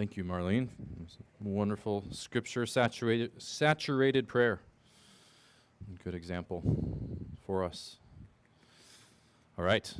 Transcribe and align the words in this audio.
Thank 0.00 0.16
you, 0.16 0.24
Marlene. 0.24 0.68
Wonderful 1.40 2.04
scripture 2.10 2.64
saturated 2.64 3.32
saturated 3.36 4.26
prayer. 4.26 4.62
Good 6.02 6.14
example 6.14 6.62
for 7.44 7.64
us. 7.64 7.98
All 9.58 9.64
right. 9.66 9.92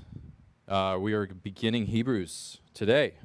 Uh, 0.66 0.96
we 0.98 1.12
are 1.12 1.26
beginning 1.26 1.84
Hebrews 1.84 2.62
today, 2.72 3.16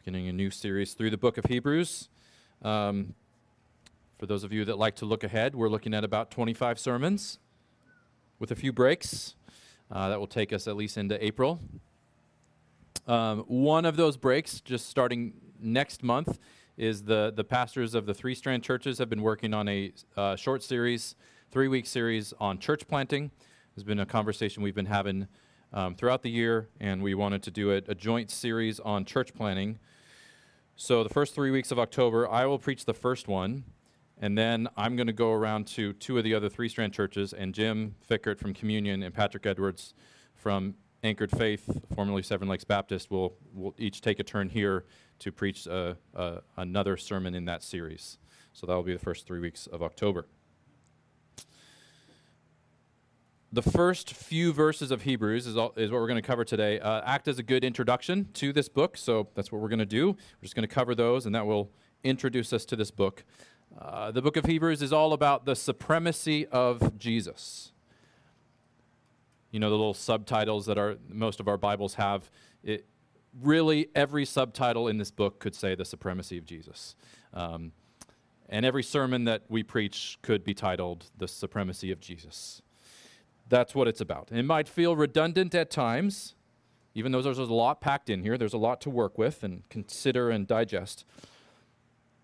beginning 0.00 0.28
a 0.28 0.34
new 0.34 0.50
series 0.50 0.92
through 0.92 1.08
the 1.08 1.16
book 1.16 1.38
of 1.38 1.46
Hebrews. 1.46 2.10
Um, 2.60 3.14
for 4.18 4.26
those 4.26 4.44
of 4.44 4.52
you 4.52 4.66
that 4.66 4.76
like 4.76 4.96
to 4.96 5.06
look 5.06 5.24
ahead, 5.24 5.54
we're 5.54 5.70
looking 5.70 5.94
at 5.94 6.04
about 6.04 6.30
25 6.30 6.78
sermons 6.78 7.38
with 8.38 8.50
a 8.50 8.54
few 8.54 8.70
breaks. 8.70 9.34
Uh, 9.90 10.10
that 10.10 10.20
will 10.20 10.26
take 10.26 10.52
us 10.52 10.68
at 10.68 10.76
least 10.76 10.98
into 10.98 11.24
April. 11.24 11.58
Um, 13.06 13.44
one 13.48 13.86
of 13.86 13.96
those 13.96 14.18
breaks, 14.18 14.60
just 14.60 14.86
starting 14.86 15.32
next 15.62 16.02
month, 16.02 16.38
is 16.76 17.02
the, 17.02 17.32
the 17.34 17.44
pastors 17.44 17.94
of 17.94 18.06
the 18.06 18.14
Three 18.14 18.34
Strand 18.34 18.62
churches 18.62 18.98
have 18.98 19.10
been 19.10 19.22
working 19.22 19.52
on 19.52 19.68
a 19.68 19.92
uh, 20.16 20.34
short 20.34 20.62
series, 20.62 21.14
three 21.50 21.68
week 21.68 21.86
series 21.86 22.32
on 22.40 22.58
church 22.58 22.88
planting. 22.88 23.30
There's 23.74 23.84
been 23.84 24.00
a 24.00 24.06
conversation 24.06 24.62
we've 24.62 24.74
been 24.74 24.86
having 24.86 25.28
um, 25.72 25.94
throughout 25.94 26.22
the 26.22 26.30
year, 26.30 26.68
and 26.80 27.02
we 27.02 27.14
wanted 27.14 27.42
to 27.44 27.50
do 27.50 27.72
a, 27.72 27.76
a 27.88 27.94
joint 27.94 28.30
series 28.30 28.80
on 28.80 29.04
church 29.04 29.34
planting. 29.34 29.78
So, 30.76 31.02
the 31.02 31.10
first 31.10 31.34
three 31.34 31.50
weeks 31.50 31.70
of 31.70 31.78
October, 31.78 32.26
I 32.28 32.46
will 32.46 32.58
preach 32.58 32.86
the 32.86 32.94
first 32.94 33.28
one, 33.28 33.64
and 34.18 34.36
then 34.38 34.66
I'm 34.76 34.96
going 34.96 35.06
to 35.06 35.12
go 35.12 35.32
around 35.32 35.66
to 35.68 35.92
two 35.92 36.16
of 36.16 36.24
the 36.24 36.34
other 36.34 36.48
Three 36.48 36.70
Strand 36.70 36.94
churches, 36.94 37.32
and 37.34 37.54
Jim 37.54 37.94
Fickert 38.08 38.38
from 38.38 38.54
Communion 38.54 39.02
and 39.02 39.14
Patrick 39.14 39.44
Edwards 39.44 39.92
from 40.34 40.76
Anchored 41.02 41.30
Faith, 41.30 41.80
formerly 41.94 42.22
Seven 42.22 42.48
Lakes 42.48 42.64
Baptist, 42.64 43.10
will, 43.10 43.34
will 43.54 43.74
each 43.78 44.00
take 44.00 44.20
a 44.20 44.24
turn 44.24 44.50
here 44.50 44.84
to 45.20 45.32
preach 45.32 45.66
uh, 45.66 45.94
another 46.56 46.96
sermon 46.96 47.34
in 47.34 47.46
that 47.46 47.62
series. 47.62 48.18
So 48.52 48.66
that 48.66 48.74
will 48.74 48.82
be 48.82 48.92
the 48.92 48.98
first 48.98 49.26
three 49.26 49.40
weeks 49.40 49.66
of 49.66 49.82
October. 49.82 50.26
The 53.52 53.62
first 53.62 54.12
few 54.12 54.52
verses 54.52 54.90
of 54.90 55.02
Hebrews 55.02 55.46
is, 55.46 55.56
all, 55.56 55.72
is 55.76 55.90
what 55.90 56.00
we're 56.00 56.06
going 56.06 56.22
to 56.22 56.26
cover 56.26 56.44
today. 56.44 56.78
Uh, 56.78 57.00
act 57.04 57.26
as 57.26 57.38
a 57.38 57.42
good 57.42 57.64
introduction 57.64 58.28
to 58.34 58.52
this 58.52 58.68
book, 58.68 58.96
so 58.96 59.28
that's 59.34 59.50
what 59.50 59.60
we're 59.60 59.68
going 59.68 59.80
to 59.80 59.86
do. 59.86 60.08
We're 60.10 60.42
just 60.42 60.54
going 60.54 60.68
to 60.68 60.72
cover 60.72 60.94
those, 60.94 61.26
and 61.26 61.34
that 61.34 61.46
will 61.46 61.72
introduce 62.04 62.52
us 62.52 62.64
to 62.66 62.76
this 62.76 62.90
book. 62.92 63.24
Uh, 63.76 64.10
the 64.10 64.22
book 64.22 64.36
of 64.36 64.44
Hebrews 64.44 64.82
is 64.82 64.92
all 64.92 65.12
about 65.12 65.46
the 65.46 65.56
supremacy 65.56 66.46
of 66.46 66.96
Jesus. 66.96 67.72
You 69.50 69.60
know, 69.60 69.68
the 69.68 69.76
little 69.76 69.94
subtitles 69.94 70.66
that 70.66 70.78
our, 70.78 70.96
most 71.08 71.40
of 71.40 71.48
our 71.48 71.56
Bibles 71.56 71.94
have. 71.94 72.30
It, 72.62 72.86
really, 73.42 73.88
every 73.94 74.24
subtitle 74.24 74.88
in 74.88 74.98
this 74.98 75.10
book 75.10 75.38
could 75.38 75.54
say 75.54 75.74
the 75.74 75.84
supremacy 75.84 76.38
of 76.38 76.44
Jesus. 76.44 76.94
Um, 77.32 77.72
and 78.48 78.66
every 78.66 78.82
sermon 78.82 79.24
that 79.24 79.42
we 79.48 79.62
preach 79.62 80.18
could 80.22 80.42
be 80.44 80.54
titled 80.54 81.06
The 81.16 81.28
Supremacy 81.28 81.92
of 81.92 82.00
Jesus. 82.00 82.62
That's 83.48 83.74
what 83.74 83.88
it's 83.88 84.00
about. 84.00 84.28
It 84.32 84.44
might 84.44 84.68
feel 84.68 84.96
redundant 84.96 85.54
at 85.54 85.70
times, 85.70 86.34
even 86.94 87.12
though 87.12 87.22
there's 87.22 87.38
a 87.38 87.44
lot 87.44 87.80
packed 87.80 88.10
in 88.10 88.22
here, 88.22 88.36
there's 88.36 88.52
a 88.52 88.58
lot 88.58 88.80
to 88.82 88.90
work 88.90 89.18
with 89.18 89.42
and 89.42 89.68
consider 89.68 90.30
and 90.30 90.46
digest. 90.46 91.04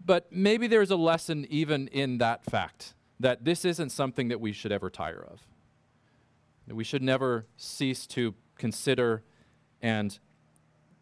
But 0.04 0.30
maybe 0.30 0.66
there's 0.66 0.90
a 0.90 0.96
lesson 0.96 1.46
even 1.48 1.88
in 1.88 2.18
that 2.18 2.44
fact 2.44 2.94
that 3.18 3.44
this 3.44 3.64
isn't 3.64 3.90
something 3.90 4.28
that 4.28 4.40
we 4.40 4.52
should 4.52 4.72
ever 4.72 4.90
tire 4.90 5.24
of. 5.30 5.40
We 6.68 6.84
should 6.84 7.02
never 7.02 7.46
cease 7.56 8.06
to 8.08 8.34
consider 8.56 9.22
and 9.80 10.18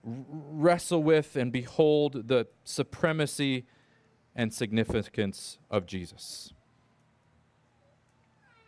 wrestle 0.03 1.03
with 1.03 1.37
and 1.37 1.51
behold 1.51 2.29
the 2.29 2.47
supremacy 2.65 3.65
and 4.37 4.53
significance 4.53 5.59
of 5.71 5.87
Jesus. 5.87 6.53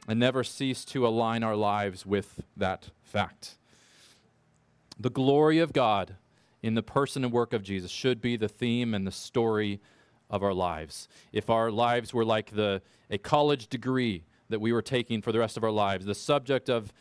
And 0.08 0.20
never 0.20 0.44
cease 0.44 0.84
to 0.86 1.06
align 1.06 1.42
our 1.42 1.56
lives 1.56 2.06
with 2.06 2.40
that 2.56 2.90
fact. 3.02 3.56
The 4.98 5.10
glory 5.10 5.58
of 5.58 5.72
God 5.72 6.16
in 6.62 6.74
the 6.74 6.82
person 6.82 7.24
and 7.24 7.32
work 7.32 7.52
of 7.52 7.62
Jesus 7.62 7.90
should 7.90 8.20
be 8.20 8.36
the 8.36 8.48
theme 8.48 8.94
and 8.94 9.06
the 9.06 9.12
story 9.12 9.80
of 10.30 10.42
our 10.42 10.54
lives. 10.54 11.08
If 11.32 11.50
our 11.50 11.70
lives 11.70 12.14
were 12.14 12.24
like 12.24 12.52
the, 12.52 12.82
a 13.10 13.18
college 13.18 13.66
degree 13.66 14.24
that 14.48 14.60
we 14.60 14.72
were 14.72 14.82
taking 14.82 15.22
for 15.22 15.32
the 15.32 15.38
rest 15.38 15.56
of 15.56 15.64
our 15.64 15.70
lives, 15.70 16.06
the 16.06 16.14
subject 16.14 16.68
of 16.68 16.92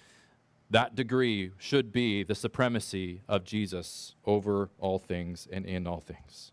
that 0.69 0.95
degree 0.95 1.51
should 1.57 1.91
be 1.91 2.23
the 2.23 2.35
supremacy 2.35 3.21
of 3.27 3.43
Jesus 3.43 4.15
over 4.25 4.69
all 4.79 4.97
things 4.97 5.47
and 5.51 5.65
in 5.65 5.85
all 5.85 5.99
things. 5.99 6.51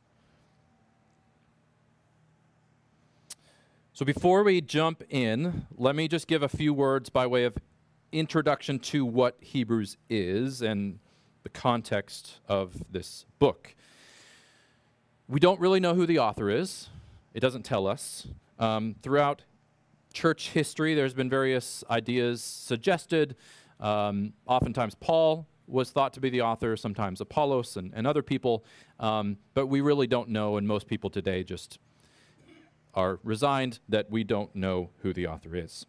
So 3.95 4.05
before 4.05 4.43
we 4.43 4.61
jump 4.61 5.03
in, 5.11 5.67
let 5.77 5.95
me 5.95 6.09
just 6.09 6.27
give 6.27 6.43
a 6.43 6.49
few 6.49 6.73
words 6.73 7.11
by 7.11 7.27
way 7.27 7.45
of 7.45 7.57
introduction 8.11 8.79
to 8.79 9.05
what 9.05 9.37
Hebrews 9.41 9.97
is 10.09 10.63
and 10.63 10.99
the 11.43 11.49
context 11.49 12.39
of 12.49 12.83
this 12.91 13.27
book. 13.39 13.75
We 15.29 15.41
don't 15.41 15.61
really 15.61 15.81
know 15.81 15.95
who 15.95 16.07
the 16.07 16.19
author 16.19 16.51
is, 16.51 16.89
it 17.35 17.41
doesn't 17.41 17.65
tell 17.65 17.87
us. 17.87 18.27
Um, 18.59 18.95
throughout 19.03 19.43
church 20.13 20.51
history, 20.51 20.95
there's 20.95 21.15
been 21.15 21.31
various 21.31 21.83
ideas 21.91 22.43
suggested. 22.43 23.37
Um, 23.81 24.35
oftentimes, 24.47 24.95
Paul 24.95 25.47
was 25.67 25.91
thought 25.91 26.13
to 26.15 26.21
be 26.21 26.31
the 26.31 26.43
author, 26.43 26.77
sometimes 26.77 27.21
Apollos 27.21 27.77
and, 27.77 27.93
and 27.95 28.07
other 28.07 28.23
people, 28.23 28.65
um, 29.01 29.39
but 29.55 29.67
we 29.67 29.81
really 29.81 30.07
don't 30.07 30.29
know, 30.29 30.57
and 30.57 30.67
most 30.67 30.87
people 30.87 31.11
today 31.11 31.43
just 31.43 31.79
are 32.95 33.19
resigned 33.25 33.79
that 33.89 34.11
we 34.11 34.23
don't 34.23 34.55
know 34.55 34.91
who 34.99 35.13
the 35.13 35.27
author 35.27 35.57
is. 35.57 35.87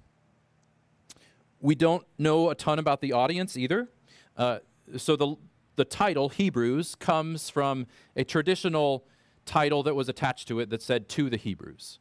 We 1.60 1.76
don't 1.76 2.06
know 2.18 2.50
a 2.50 2.56
ton 2.56 2.80
about 2.80 3.02
the 3.02 3.14
audience 3.14 3.58
either. 3.58 3.90
Uh, 4.38 4.60
so 4.98 5.16
the, 5.16 5.36
the 5.76 5.86
title, 5.86 6.30
Hebrews, 6.30 6.96
comes 6.96 7.50
from 7.50 7.88
a 8.16 8.24
traditional 8.24 9.06
title 9.46 9.84
that 9.84 9.96
was 9.96 10.10
attached 10.10 10.48
to 10.48 10.60
it 10.60 10.70
that 10.70 10.82
said 10.82 11.10
to 11.10 11.30
the 11.30 11.38
Hebrews. 11.38 12.00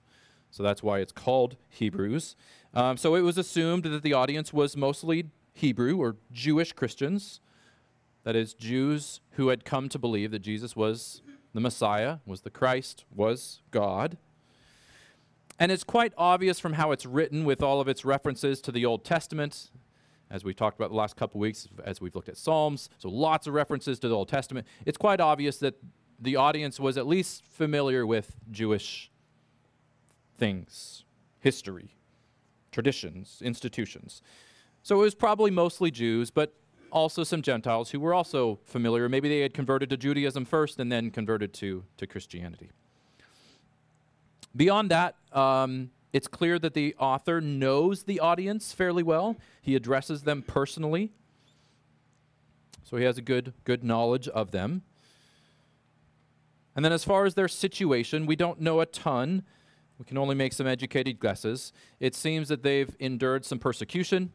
So 0.53 0.63
that's 0.63 0.83
why 0.83 0.99
it's 1.01 1.13
called 1.13 1.57
Hebrews. 1.71 2.37
Um, 2.75 2.97
so 2.97 3.15
it 3.15 3.23
was 3.23 3.39
assumed 3.39 3.85
that 3.85 4.03
the 4.03 4.13
audience 4.13 4.53
was 4.53 4.77
mostly 4.77 5.25
Hebrew 5.55 5.97
or 5.97 6.17
Jewish 6.31 6.73
Christians, 6.73 7.41
that 8.25 8.37
is, 8.37 8.55
Jews 8.55 9.21
who 9.33 9.49
had 9.49 9.65
come 9.65 9.89
to 9.89 9.99
believe 9.99 10.31
that 10.31 10.41
Jesus 10.41 10.77
was 10.77 11.23
the 11.55 11.61
Messiah, 11.61 12.19
was 12.27 12.43
the 12.43 12.51
Christ, 12.51 13.05
was 13.15 13.63
God. 13.71 14.19
And 15.59 15.73
it's 15.73 15.85
quite 15.85 16.13
obvious 16.19 16.61
from 16.61 16.75
how 16.75 16.93
it's 16.93 17.07
written 17.07 17.45
with 17.45 17.63
all 17.63 17.81
of 17.81 17.89
its 17.89 18.05
references 18.05 18.61
to 18.63 18.73
the 18.73 18.85
Old 18.85 19.05
Testament, 19.05 19.71
as 20.31 20.45
we 20.45 20.55
talked 20.55 20.79
about 20.79 20.91
the 20.91 20.97
last 20.97 21.17
couple 21.17 21.41
weeks, 21.41 21.69
as 21.85 22.01
we've 22.01 22.15
looked 22.15 22.29
at 22.29 22.37
Psalms. 22.37 22.91
So 22.99 23.09
lots 23.09 23.47
of 23.47 23.55
references 23.55 23.99
to 24.01 24.09
the 24.09 24.15
Old 24.15 24.29
Testament. 24.29 24.67
It's 24.85 24.99
quite 24.99 25.21
obvious 25.21 25.59
that 25.59 25.75
the 26.21 26.37
audience 26.37 26.79
was 26.79 26.99
at 26.99 27.07
least 27.07 27.45
familiar 27.47 28.07
with 28.07 28.37
Jewish 28.51 29.11
things, 30.43 31.05
history, 31.39 31.95
traditions, 32.73 33.41
institutions. 33.45 34.23
So 34.83 34.97
it 34.97 35.05
was 35.05 35.15
probably 35.15 35.53
mostly 35.53 35.93
Jews, 35.93 36.33
but 36.33 36.53
also 36.91 37.23
some 37.23 37.43
Gentiles 37.43 37.91
who 37.91 38.01
were 38.01 38.13
also 38.13 38.59
familiar. 38.65 39.09
Maybe 39.09 39.29
they 39.29 39.39
had 39.39 39.55
converted 39.55 39.89
to 39.91 39.97
Judaism 39.97 40.45
first 40.45 40.81
and 40.81 40.91
then 40.91 41.13
converted 41.13 41.55
to, 41.55 41.85
to 41.97 42.09
Christianity. 42.09 42.71
Beyond 44.57 44.91
that, 44.91 45.15
um, 45.31 45.93
it's 46.13 46.27
clear 46.27 46.59
that 46.59 46.75
the 46.75 46.97
author 46.99 47.41
knows 47.41 48.03
the 48.03 48.19
audience 48.19 48.73
fairly 48.73 49.05
well. 49.05 49.37
He 49.63 49.77
addresses 49.77 50.23
them 50.23 50.43
personally, 50.43 51.13
so 52.83 52.97
he 52.97 53.05
has 53.05 53.17
a 53.17 53.23
good, 53.23 53.55
good 53.63 53.85
knowledge 53.85 54.27
of 54.27 54.51
them. 54.51 54.83
And 56.75 56.85
then, 56.85 56.93
as 56.93 57.05
far 57.05 57.27
as 57.27 57.35
their 57.35 57.47
situation, 57.47 58.27
we 58.27 58.35
don't 58.35 58.61
know 58.61 58.81
a 58.81 58.87
ton. 58.87 59.45
We 60.03 60.07
can 60.07 60.19
only 60.19 60.35
make 60.35 60.53
some 60.53 60.67
educated 60.67 61.21
guesses. 61.21 61.73
It 62.01 62.17
seems 62.17 62.49
that 62.49 62.65
they've 62.65 62.93
endured 62.99 63.45
some 63.45 63.61
persecution 63.61 64.33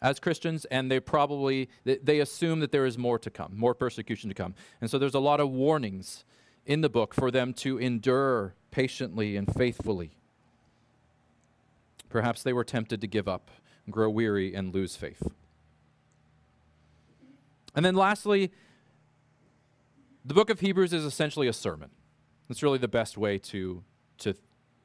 as 0.00 0.18
Christians, 0.18 0.64
and 0.70 0.90
they 0.90 1.00
probably 1.00 1.68
they 1.84 2.20
assume 2.20 2.60
that 2.60 2.72
there 2.72 2.86
is 2.86 2.96
more 2.96 3.18
to 3.18 3.28
come, 3.28 3.52
more 3.54 3.74
persecution 3.74 4.30
to 4.30 4.34
come. 4.34 4.54
And 4.80 4.90
so 4.90 4.98
there's 4.98 5.14
a 5.14 5.20
lot 5.20 5.38
of 5.38 5.50
warnings 5.50 6.24
in 6.64 6.80
the 6.80 6.88
book 6.88 7.12
for 7.12 7.30
them 7.30 7.52
to 7.56 7.76
endure 7.76 8.54
patiently 8.70 9.36
and 9.36 9.54
faithfully. 9.54 10.12
Perhaps 12.08 12.42
they 12.42 12.54
were 12.54 12.64
tempted 12.64 13.02
to 13.02 13.06
give 13.06 13.28
up, 13.28 13.50
grow 13.90 14.08
weary, 14.08 14.54
and 14.54 14.74
lose 14.74 14.96
faith. 14.96 15.30
And 17.74 17.84
then 17.84 17.96
lastly, 17.96 18.50
the 20.24 20.32
book 20.32 20.48
of 20.48 20.60
Hebrews 20.60 20.94
is 20.94 21.04
essentially 21.04 21.48
a 21.48 21.52
sermon. 21.52 21.90
It's 22.48 22.62
really 22.62 22.78
the 22.78 22.88
best 22.88 23.18
way 23.18 23.36
to, 23.36 23.84
to, 24.20 24.34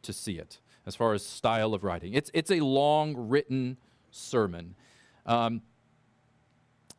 to 0.05 0.13
see 0.13 0.37
it 0.37 0.59
as 0.85 0.95
far 0.95 1.13
as 1.13 1.25
style 1.25 1.73
of 1.73 1.83
writing. 1.83 2.13
It's, 2.13 2.31
it's 2.33 2.51
a 2.51 2.59
long 2.59 3.15
written 3.29 3.77
sermon. 4.11 4.75
Um, 5.25 5.61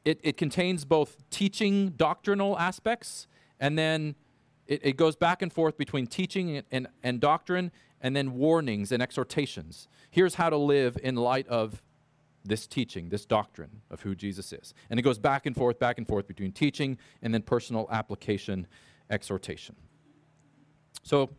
it, 0.05 0.21
it 0.23 0.37
contains 0.37 0.85
both 0.85 1.17
teaching 1.31 1.91
doctrinal 1.91 2.59
aspects 2.59 3.27
and 3.59 3.79
then 3.79 4.15
it, 4.67 4.81
it 4.85 4.97
goes 4.97 5.17
back 5.17 5.43
and 5.43 5.53
forth 5.53 5.77
between 5.77 6.07
teaching 6.07 6.57
and, 6.57 6.67
and, 6.71 6.87
and 7.03 7.21
doctrine 7.21 7.73
and 8.01 8.15
then 8.15 8.35
warnings 8.35 8.93
and 8.93 9.03
exhortations. 9.03 9.89
Here's 10.11 10.35
how 10.35 10.51
to 10.51 10.57
live 10.57 10.99
in 11.03 11.17
light 11.17 11.49
of 11.49 11.83
this 12.45 12.67
teaching, 12.67 13.09
this 13.09 13.27
doctrine 13.27 13.83
of 13.91 14.03
who 14.03 14.15
Jesus 14.15 14.53
is. 14.53 14.75
And 14.91 14.99
it 15.01 15.03
goes 15.03 15.19
back 15.19 15.47
and 15.47 15.57
forth, 15.57 15.79
back 15.79 15.99
and 15.99 16.07
forth 16.07 16.29
between 16.29 16.53
teaching 16.53 16.99
and 17.23 17.35
then 17.35 17.43
personal 17.43 17.89
application, 17.91 18.67
exhortation. 19.11 19.75
So 21.03 21.31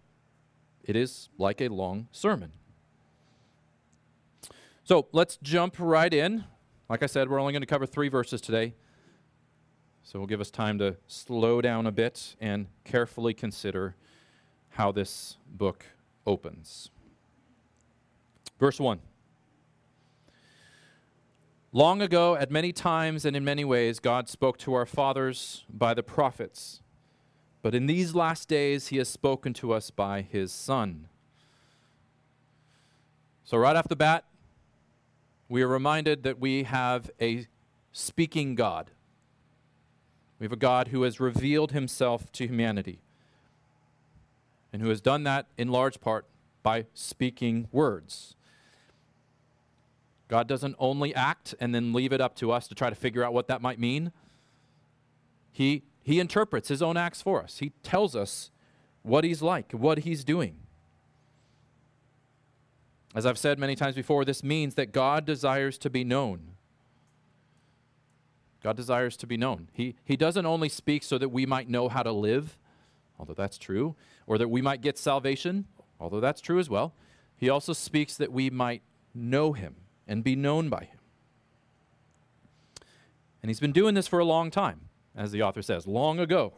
it 0.87 0.95
is 0.95 1.29
like 1.37 1.61
a 1.61 1.67
long 1.67 2.07
sermon. 2.11 2.53
So 4.83 5.07
let's 5.11 5.37
jump 5.43 5.75
right 5.77 6.13
in. 6.13 6.45
Like 6.89 7.03
I 7.03 7.07
said, 7.07 7.29
we're 7.29 7.39
only 7.41 7.51
going 7.51 7.61
to 7.61 7.67
cover 7.67 7.85
three 7.85 8.07
verses 8.07 8.39
today. 8.39 8.73
So 10.01 10.17
we'll 10.17 10.27
give 10.27 10.39
us 10.39 10.49
time 10.49 10.79
to 10.79 10.95
slow 11.05 11.59
down 11.59 11.85
a 11.85 11.91
bit 11.91 12.37
and 12.39 12.67
carefully 12.85 13.33
consider 13.33 13.95
how 14.69 14.93
this 14.93 15.35
book 15.45 15.85
opens. 16.25 16.89
Verse 18.57 18.79
1. 18.79 19.01
Long 21.73 22.01
ago, 22.01 22.37
at 22.37 22.49
many 22.49 22.71
times 22.71 23.25
and 23.25 23.35
in 23.35 23.43
many 23.43 23.65
ways, 23.65 23.99
God 23.99 24.29
spoke 24.29 24.57
to 24.59 24.73
our 24.73 24.85
fathers 24.85 25.65
by 25.69 25.93
the 25.93 26.01
prophets. 26.01 26.81
But 27.61 27.75
in 27.75 27.87
these 27.87 28.15
last 28.15 28.47
days, 28.47 28.87
he 28.87 28.97
has 28.97 29.09
spoken 29.09 29.53
to 29.55 29.73
us 29.73 29.89
by 29.91 30.21
his 30.21 30.51
Son. 30.51 31.07
So, 33.43 33.57
right 33.57 33.75
off 33.75 33.87
the 33.87 33.95
bat, 33.95 34.25
we 35.49 35.61
are 35.61 35.67
reminded 35.67 36.23
that 36.23 36.39
we 36.39 36.63
have 36.63 37.09
a 37.21 37.47
speaking 37.91 38.55
God. 38.55 38.91
We 40.39 40.45
have 40.45 40.51
a 40.51 40.57
God 40.57 40.89
who 40.89 41.03
has 41.03 41.19
revealed 41.19 41.71
himself 41.71 42.31
to 42.33 42.45
humanity 42.45 42.99
and 44.71 44.81
who 44.81 44.89
has 44.89 45.01
done 45.01 45.23
that 45.23 45.47
in 45.57 45.69
large 45.69 45.99
part 45.99 46.25
by 46.61 46.85
speaking 46.93 47.67
words. 47.71 48.35
God 50.27 50.47
doesn't 50.47 50.75
only 50.77 51.15
act 51.15 51.55
and 51.59 51.73
then 51.73 51.93
leave 51.93 52.11
it 52.11 52.19
up 52.19 52.35
to 52.35 52.51
us 52.51 52.67
to 52.67 52.75
try 52.75 52.89
to 52.89 52.95
figure 52.95 53.23
out 53.23 53.33
what 53.33 53.47
that 53.47 53.61
might 53.61 53.79
mean. 53.79 54.11
He, 55.51 55.83
he 56.07 56.21
interprets 56.21 56.69
his 56.69 56.81
own 56.81 56.95
acts 56.95 57.21
for 57.21 57.43
us, 57.43 57.57
he 57.57 57.73
tells 57.83 58.15
us 58.15 58.49
what 59.03 59.25
he's 59.25 59.41
like, 59.41 59.73
what 59.73 59.99
he's 59.99 60.23
doing. 60.23 60.55
As 63.13 63.25
I've 63.25 63.37
said 63.37 63.59
many 63.59 63.75
times 63.75 63.93
before, 63.93 64.23
this 64.23 64.41
means 64.41 64.75
that 64.75 64.93
God 64.93 65.25
desires 65.25 65.77
to 65.79 65.89
be 65.89 66.05
known. 66.05 66.51
God 68.63 68.77
desires 68.77 69.17
to 69.17 69.27
be 69.27 69.35
known. 69.35 69.67
He, 69.73 69.95
he 70.05 70.15
doesn't 70.15 70.45
only 70.45 70.69
speak 70.69 71.03
so 71.03 71.17
that 71.17 71.27
we 71.27 71.45
might 71.45 71.69
know 71.69 71.89
how 71.89 72.03
to 72.03 72.13
live, 72.13 72.57
although 73.19 73.33
that's 73.33 73.57
true, 73.57 73.97
or 74.27 74.37
that 74.37 74.47
we 74.47 74.61
might 74.61 74.79
get 74.79 74.97
salvation, 74.97 75.65
although 75.99 76.21
that's 76.21 76.39
true 76.39 76.57
as 76.57 76.69
well. 76.69 76.93
He 77.35 77.49
also 77.49 77.73
speaks 77.73 78.15
that 78.15 78.31
we 78.31 78.49
might 78.49 78.81
know 79.13 79.51
him 79.51 79.75
and 80.07 80.23
be 80.23 80.37
known 80.37 80.69
by 80.69 80.85
him. 80.85 80.99
And 83.43 83.49
he's 83.49 83.59
been 83.59 83.73
doing 83.73 83.93
this 83.93 84.07
for 84.07 84.19
a 84.19 84.25
long 84.25 84.49
time, 84.49 84.86
as 85.17 85.31
the 85.31 85.41
author 85.41 85.61
says, 85.61 85.87
long 85.87 86.19
ago. 86.19 86.53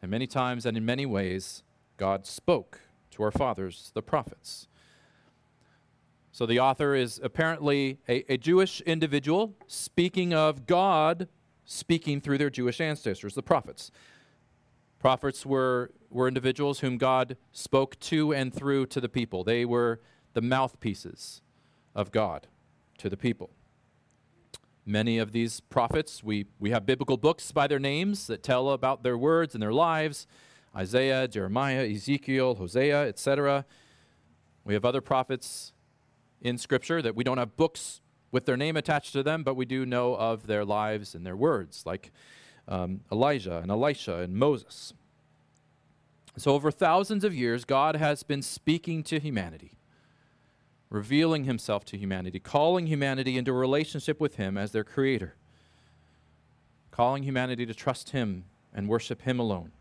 And 0.00 0.10
many 0.10 0.26
times 0.26 0.64
and 0.64 0.76
in 0.76 0.84
many 0.84 1.04
ways, 1.06 1.62
God 1.98 2.26
spoke 2.26 2.80
to 3.12 3.22
our 3.22 3.30
fathers, 3.30 3.92
the 3.94 4.02
prophets. 4.02 4.68
So 6.32 6.46
the 6.46 6.60
author 6.60 6.94
is 6.94 7.20
apparently 7.22 7.98
a, 8.08 8.32
a, 8.32 8.36
Jewish 8.36 8.80
individual 8.82 9.56
speaking 9.66 10.32
of 10.32 10.66
God 10.66 11.28
speaking 11.64 12.20
through 12.20 12.38
their 12.38 12.48
Jewish 12.48 12.80
ancestors, 12.80 13.34
the 13.34 13.42
prophets. 13.42 13.90
Prophets 14.98 15.44
were, 15.44 15.90
were 16.10 16.28
individuals 16.28 16.80
whom 16.80 16.96
God 16.96 17.36
spoke 17.52 17.98
to 18.00 18.32
and 18.32 18.54
through 18.54 18.86
to 18.86 19.00
the 19.00 19.08
people. 19.08 19.44
They 19.44 19.64
were 19.64 20.00
the 20.32 20.40
mouthpieces 20.40 21.42
of 21.94 22.12
God 22.12 22.46
to 22.98 23.10
the 23.10 23.16
people. 23.16 23.50
Many 24.88 25.18
of 25.18 25.32
these 25.32 25.60
prophets, 25.60 26.24
we, 26.24 26.46
we 26.58 26.70
have 26.70 26.86
biblical 26.86 27.18
books 27.18 27.52
by 27.52 27.66
their 27.66 27.78
names 27.78 28.26
that 28.28 28.42
tell 28.42 28.70
about 28.70 29.02
their 29.02 29.18
words 29.18 29.54
and 29.54 29.62
their 29.62 29.72
lives 29.72 30.26
Isaiah, 30.74 31.28
Jeremiah, 31.28 31.86
Ezekiel, 31.86 32.54
Hosea, 32.54 33.06
etc. 33.06 33.66
We 34.64 34.72
have 34.72 34.86
other 34.86 35.02
prophets 35.02 35.74
in 36.40 36.56
Scripture 36.56 37.02
that 37.02 37.14
we 37.14 37.22
don't 37.22 37.36
have 37.36 37.54
books 37.54 38.00
with 38.30 38.46
their 38.46 38.56
name 38.56 38.78
attached 38.78 39.12
to 39.12 39.22
them, 39.22 39.42
but 39.42 39.56
we 39.56 39.66
do 39.66 39.84
know 39.84 40.14
of 40.14 40.46
their 40.46 40.64
lives 40.64 41.14
and 41.14 41.26
their 41.26 41.36
words, 41.36 41.82
like 41.84 42.10
um, 42.66 43.00
Elijah 43.12 43.58
and 43.58 43.70
Elisha 43.70 44.20
and 44.20 44.36
Moses. 44.36 44.94
So, 46.38 46.54
over 46.54 46.70
thousands 46.70 47.24
of 47.24 47.34
years, 47.34 47.66
God 47.66 47.96
has 47.96 48.22
been 48.22 48.40
speaking 48.40 49.02
to 49.04 49.20
humanity, 49.20 49.77
revealing 50.90 51.44
himself 51.44 51.84
to 51.86 51.98
humanity, 51.98 52.40
calling 52.40 52.86
humanity 52.86 53.36
into 53.36 53.50
a 53.50 53.54
relationship 53.54 54.20
with 54.20 54.36
him 54.36 54.56
as 54.56 54.72
their 54.72 54.84
creator, 54.84 55.34
calling 56.90 57.22
humanity 57.22 57.66
to 57.66 57.74
trust 57.74 58.10
him 58.10 58.44
and 58.72 58.88
worship 58.88 59.22
him 59.22 59.38
alone. 59.38 59.72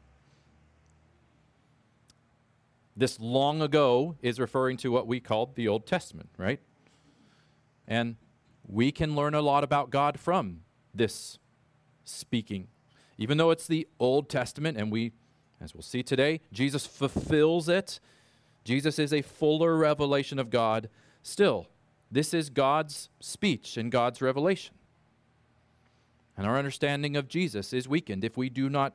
This 2.95 3.19
long 3.19 3.61
ago 3.61 4.15
is 4.21 4.39
referring 4.39 4.77
to 4.77 4.91
what 4.91 5.05
we 5.05 5.19
called 5.19 5.55
the 5.55 5.67
Old 5.67 5.85
Testament, 5.85 6.29
right? 6.37 6.59
And 7.87 8.15
we 8.67 8.91
can 8.91 9.15
learn 9.15 9.33
a 9.33 9.41
lot 9.41 9.63
about 9.63 9.91
God 9.91 10.19
from 10.19 10.61
this 10.93 11.37
speaking. 12.03 12.67
Even 13.17 13.37
though 13.37 13.51
it's 13.51 13.67
the 13.67 13.87
Old 13.99 14.29
Testament, 14.29 14.77
and 14.77 14.91
we, 14.91 15.11
as 15.61 15.73
we'll 15.73 15.83
see 15.83 16.03
today, 16.03 16.41
Jesus 16.51 16.85
fulfills 16.85 17.69
it, 17.69 17.99
Jesus 18.67 18.99
is 18.99 19.13
a 19.13 19.21
fuller 19.21 19.77
revelation 19.77 20.39
of 20.39 20.49
God. 20.49 20.89
Still, 21.23 21.67
this 22.11 22.33
is 22.33 22.49
God's 22.49 23.07
speech 23.21 23.77
and 23.77 23.89
God's 23.89 24.21
revelation. 24.21 24.75
And 26.35 26.45
our 26.45 26.57
understanding 26.57 27.15
of 27.15 27.29
Jesus 27.29 27.71
is 27.71 27.87
weakened 27.87 28.25
if 28.25 28.35
we 28.35 28.49
do 28.49 28.69
not 28.69 28.93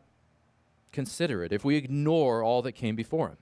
consider 0.93 1.43
it, 1.43 1.55
if 1.55 1.65
we 1.65 1.77
ignore 1.77 2.43
all 2.43 2.61
that 2.61 2.73
came 2.73 2.95
before 2.95 3.29
him. 3.29 3.39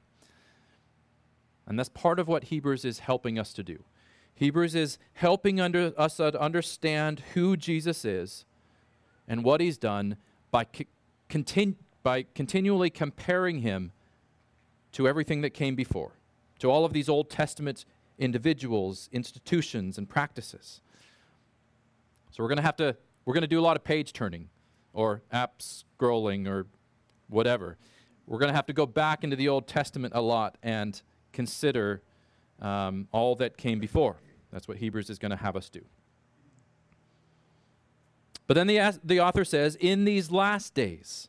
And 1.67 1.77
that's 1.77 1.88
part 1.88 2.21
of 2.21 2.29
what 2.29 2.44
Hebrews 2.44 2.85
is 2.85 3.00
helping 3.00 3.37
us 3.37 3.53
to 3.55 3.65
do. 3.65 3.83
Hebrews 4.37 4.76
is 4.76 4.99
helping 5.15 5.61
under, 5.61 5.93
us 5.99 6.19
to 6.19 6.41
understand 6.41 7.25
who 7.35 7.56
Jesus 7.56 8.05
is 8.05 8.44
and 9.26 9.43
what 9.43 9.61
he's 9.61 9.79
done 9.79 10.17
by, 10.53 10.65
continu- 11.29 11.75
by 12.05 12.25
continually 12.37 12.88
comparing 12.88 13.62
him 13.62 13.91
to 14.93 15.09
everything 15.09 15.41
that 15.41 15.50
came 15.50 15.75
before, 15.75 16.12
to 16.61 16.71
all 16.71 16.85
of 16.85 16.93
these 16.93 17.09
Old 17.09 17.29
Testament 17.29 17.85
individuals, 18.19 19.09
institutions, 19.12 19.99
and 19.99 20.09
practices. 20.09 20.81
So 22.31 22.43
we're 22.43 22.49
going 22.49 22.59
to 22.59 22.62
have 22.62 22.76
to 22.76 22.97
we're 23.25 23.35
going 23.35 23.43
to 23.43 23.49
do 23.49 23.61
a 23.61 23.62
lot 23.62 23.76
of 23.76 23.85
page 23.85 24.12
turning 24.12 24.49
or 24.93 25.23
app 25.31 25.61
scrolling 25.61 26.49
or 26.49 26.67
whatever. 27.29 27.76
We're 28.26 28.38
going 28.38 28.49
to 28.50 28.55
have 28.55 28.67
to 28.67 28.73
go 28.73 28.87
back 28.87 29.25
into 29.25 29.37
the 29.37 29.49
Old 29.49 29.67
Testament 29.67 30.14
a 30.17 30.21
lot 30.21 30.57
and 30.62 31.00
consider 31.33 32.02
um, 32.61 33.09
all 33.12 33.35
that 33.37 33.57
came 33.57 33.79
before. 33.79 34.17
That's 34.52 34.67
what 34.67 34.79
Hebrews 34.79 35.11
is 35.11 35.19
going 35.19 35.31
to 35.31 35.37
have 35.37 35.57
us 35.57 35.69
do. 35.69 35.83
But 38.47 38.55
then 38.55 38.67
the, 38.67 38.99
the 39.05 39.21
author 39.21 39.45
says, 39.45 39.76
in 39.76 40.05
these 40.05 40.31
last 40.31 40.75
days. 40.75 41.29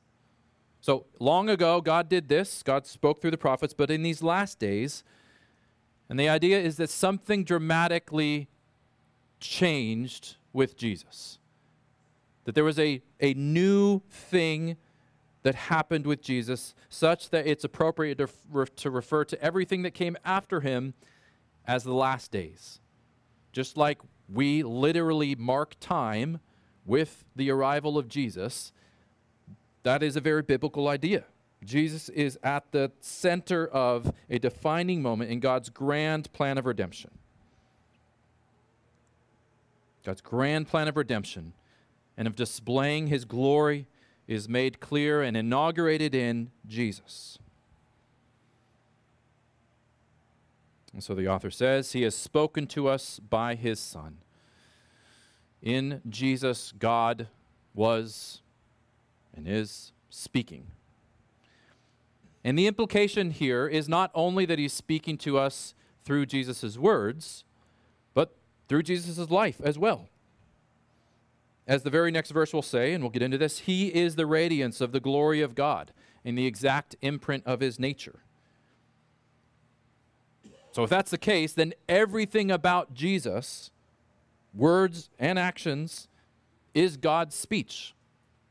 So 0.80 1.06
long 1.20 1.50
ago, 1.50 1.80
God 1.80 2.10
did 2.10 2.28
this. 2.30 2.64
God 2.64 2.88
spoke 2.88 3.22
through 3.22 3.32
the 3.32 3.38
prophets, 3.38 3.76
but 3.76 3.92
in 3.92 4.02
these 4.02 4.24
last 4.24 4.58
days, 4.58 5.04
and 6.12 6.20
the 6.20 6.28
idea 6.28 6.60
is 6.60 6.76
that 6.76 6.90
something 6.90 7.46
dramatically 7.46 8.50
changed 9.40 10.36
with 10.52 10.76
Jesus. 10.76 11.40
That 12.44 12.54
there 12.54 12.66
was 12.66 12.78
a, 12.78 13.02
a 13.22 13.34
new 13.34 14.02
thing 14.10 14.76
that 15.44 15.56
happened 15.56 16.06
with 16.06 16.22
Jesus, 16.22 16.76
such 16.90 17.30
that 17.30 17.48
it's 17.48 17.64
appropriate 17.64 18.18
to, 18.18 18.28
to 18.76 18.90
refer 18.90 19.24
to 19.24 19.42
everything 19.42 19.84
that 19.84 19.92
came 19.92 20.18
after 20.26 20.60
him 20.60 20.96
as 21.66 21.86
the 21.86 21.94
last 21.94 22.30
days. 22.30 22.82
Just 23.54 23.78
like 23.78 24.00
we 24.28 24.64
literally 24.64 25.34
mark 25.36 25.78
time 25.80 26.42
with 26.86 27.24
the 27.38 27.50
arrival 27.50 27.98
of 27.98 28.10
Jesus, 28.10 28.74
that 29.84 30.04
is 30.04 30.18
a 30.18 30.22
very 30.22 30.42
biblical 30.42 30.90
idea. 30.90 31.24
Jesus 31.64 32.10
is 32.10 32.40
at 32.44 32.72
the 32.72 32.92
center 33.00 33.68
of 33.68 34.14
a 34.30 34.40
defining 34.40 35.02
moment 35.02 35.30
in 35.30 35.40
God's 35.40 35.70
grand 35.70 36.32
plan 36.34 36.58
of 36.58 36.66
redemption. 36.66 37.12
God's 40.04 40.22
grand 40.22 40.68
plan 40.68 40.88
of 40.88 40.98
redemption 40.98 41.54
and 42.18 42.28
of 42.28 42.36
displaying 42.36 43.08
his 43.08 43.26
glory 43.26 43.88
is 44.28 44.50
made 44.50 44.80
clear 44.80 45.22
and 45.22 45.38
inaugurated 45.38 46.16
in 46.16 46.52
Jesus. 46.68 47.38
And 50.94 51.04
so 51.04 51.14
the 51.14 51.28
author 51.28 51.52
says, 51.52 51.94
He 51.94 52.04
has 52.04 52.16
spoken 52.16 52.68
to 52.68 52.88
us 52.88 53.20
by 53.20 53.56
His 53.56 53.80
Son. 53.80 54.18
In 55.62 56.02
Jesus, 56.10 56.74
God 56.78 57.28
was 57.74 58.42
and 59.34 59.48
is 59.48 59.94
speaking. 60.10 60.68
And 62.44 62.58
the 62.58 62.68
implication 62.68 63.32
here 63.32 63.68
is 63.68 63.88
not 63.88 64.12
only 64.16 64.46
that 64.46 64.58
he's 64.58 64.74
speaking 64.74 65.18
to 65.20 65.38
us 65.38 65.74
through 66.04 66.26
Jesus' 66.26 66.78
words, 66.78 67.44
but 68.14 68.36
through 68.68 68.84
Jesus' 68.84 69.30
life 69.30 69.62
as 69.64 69.78
well. 69.78 70.08
As 71.68 71.84
the 71.84 71.90
very 71.90 72.12
next 72.12 72.32
verse 72.32 72.54
will 72.54 72.64
say, 72.64 72.94
and 72.94 73.04
we'll 73.04 73.12
get 73.12 73.22
into 73.22 73.38
this, 73.38 73.60
he 73.60 73.88
is 73.88 74.16
the 74.16 74.26
radiance 74.26 74.82
of 74.82 74.92
the 74.92 75.00
glory 75.00 75.42
of 75.42 75.54
God 75.56 75.94
in 76.24 76.36
the 76.36 76.48
exact 76.48 76.96
imprint 77.02 77.46
of 77.46 77.60
his 77.60 77.80
nature. 77.80 78.20
So, 80.72 80.84
if 80.84 80.90
that's 80.90 81.12
the 81.12 81.18
case, 81.18 81.54
then 81.54 81.74
everything 81.90 82.50
about 82.50 82.94
Jesus, 82.94 83.72
words 84.54 85.10
and 85.20 85.38
actions, 85.38 86.08
is 86.74 86.98
God's 86.98 87.36
speech, 87.36 87.94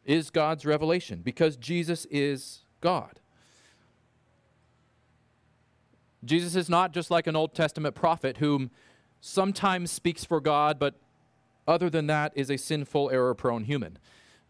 is 0.04 0.30
God's 0.30 0.66
revelation, 0.66 1.22
because 1.24 1.56
Jesus 1.56 2.06
is 2.10 2.64
God. 2.80 3.20
Jesus 6.24 6.54
is 6.54 6.68
not 6.68 6.92
just 6.92 7.10
like 7.10 7.26
an 7.26 7.36
Old 7.36 7.54
Testament 7.54 7.94
prophet 7.94 8.38
whom 8.38 8.70
sometimes 9.20 9.90
speaks 9.90 10.24
for 10.24 10.40
God, 10.40 10.78
but 10.78 10.94
other 11.66 11.88
than 11.88 12.06
that 12.08 12.32
is 12.34 12.50
a 12.50 12.56
sinful, 12.56 13.10
error 13.10 13.34
prone 13.34 13.64
human. 13.64 13.98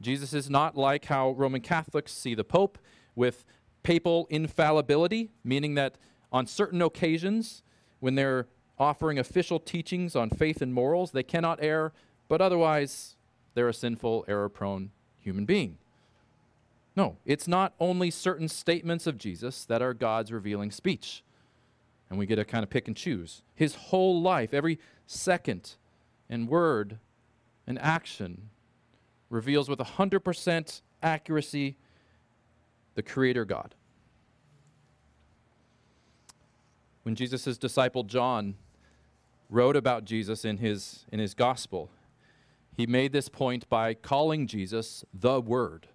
Jesus 0.01 0.33
is 0.33 0.49
not 0.49 0.77
like 0.77 1.07
how 1.07 1.33
Roman 1.33 1.61
Catholics 1.61 2.13
see 2.13 2.35
the 2.35 2.45
Pope 2.45 2.79
with 3.15 3.45
papal 3.83 4.27
infallibility, 4.31 5.31
meaning 5.45 5.75
that 5.75 5.97
on 6.33 6.47
certain 6.47 6.81
occasions, 6.81 7.63
when 7.99 8.15
they're 8.15 8.47
offering 8.79 9.19
official 9.19 9.61
teachings 9.61 10.17
on 10.17 10.31
faith 10.31 10.63
and 10.63 10.73
morals, 10.73 11.11
they 11.11 11.23
cannot 11.23 11.59
err, 11.61 11.93
but 12.29 12.41
otherwise, 12.41 13.17
they're 13.55 13.69
a 13.69 13.75
sinful, 13.75 14.25
error 14.27 14.49
prone 14.49 14.91
human 15.19 15.45
being. 15.45 15.77
No, 16.97 17.17
it's 17.25 17.47
not 17.47 17.75
only 17.79 18.11
certain 18.11 18.49
statements 18.49 19.07
of 19.07 19.19
Jesus 19.19 19.65
that 19.67 19.83
are 19.83 19.95
God's 19.95 20.33
revealing 20.33 20.71
speech. 20.71 21.23
And 22.11 22.19
we 22.19 22.27
get 22.27 22.37
to 22.37 22.45
kind 22.45 22.65
of 22.65 22.71
pick 22.71 22.89
and 22.89 22.97
choose. 22.97 23.43
His 23.55 23.77
whole 23.77 24.21
life, 24.21 24.53
every 24.53 24.79
second 25.07 25.77
and 26.29 26.49
word 26.49 26.99
and 27.67 27.79
action, 27.79 28.51
reveals 29.31 29.69
with 29.69 29.79
100% 29.79 30.81
accuracy 31.03 31.77
the 32.97 33.03
Creator 33.03 33.45
God. 33.45 33.75
When 37.05 37.15
Jesus' 37.15 37.57
disciple 37.57 38.03
John 38.03 38.57
wrote 39.49 39.77
about 39.77 40.05
Jesus 40.05 40.45
in 40.45 40.59
his, 40.59 41.07
in 41.11 41.19
his 41.19 41.35
gospel, 41.35 41.91
he 42.77 42.87
made 42.87 43.13
this 43.13 43.29
point 43.29 43.69
by 43.69 43.95
calling 43.95 44.47
Jesus 44.47 45.05
the 45.13 45.41
Word. 45.41 45.89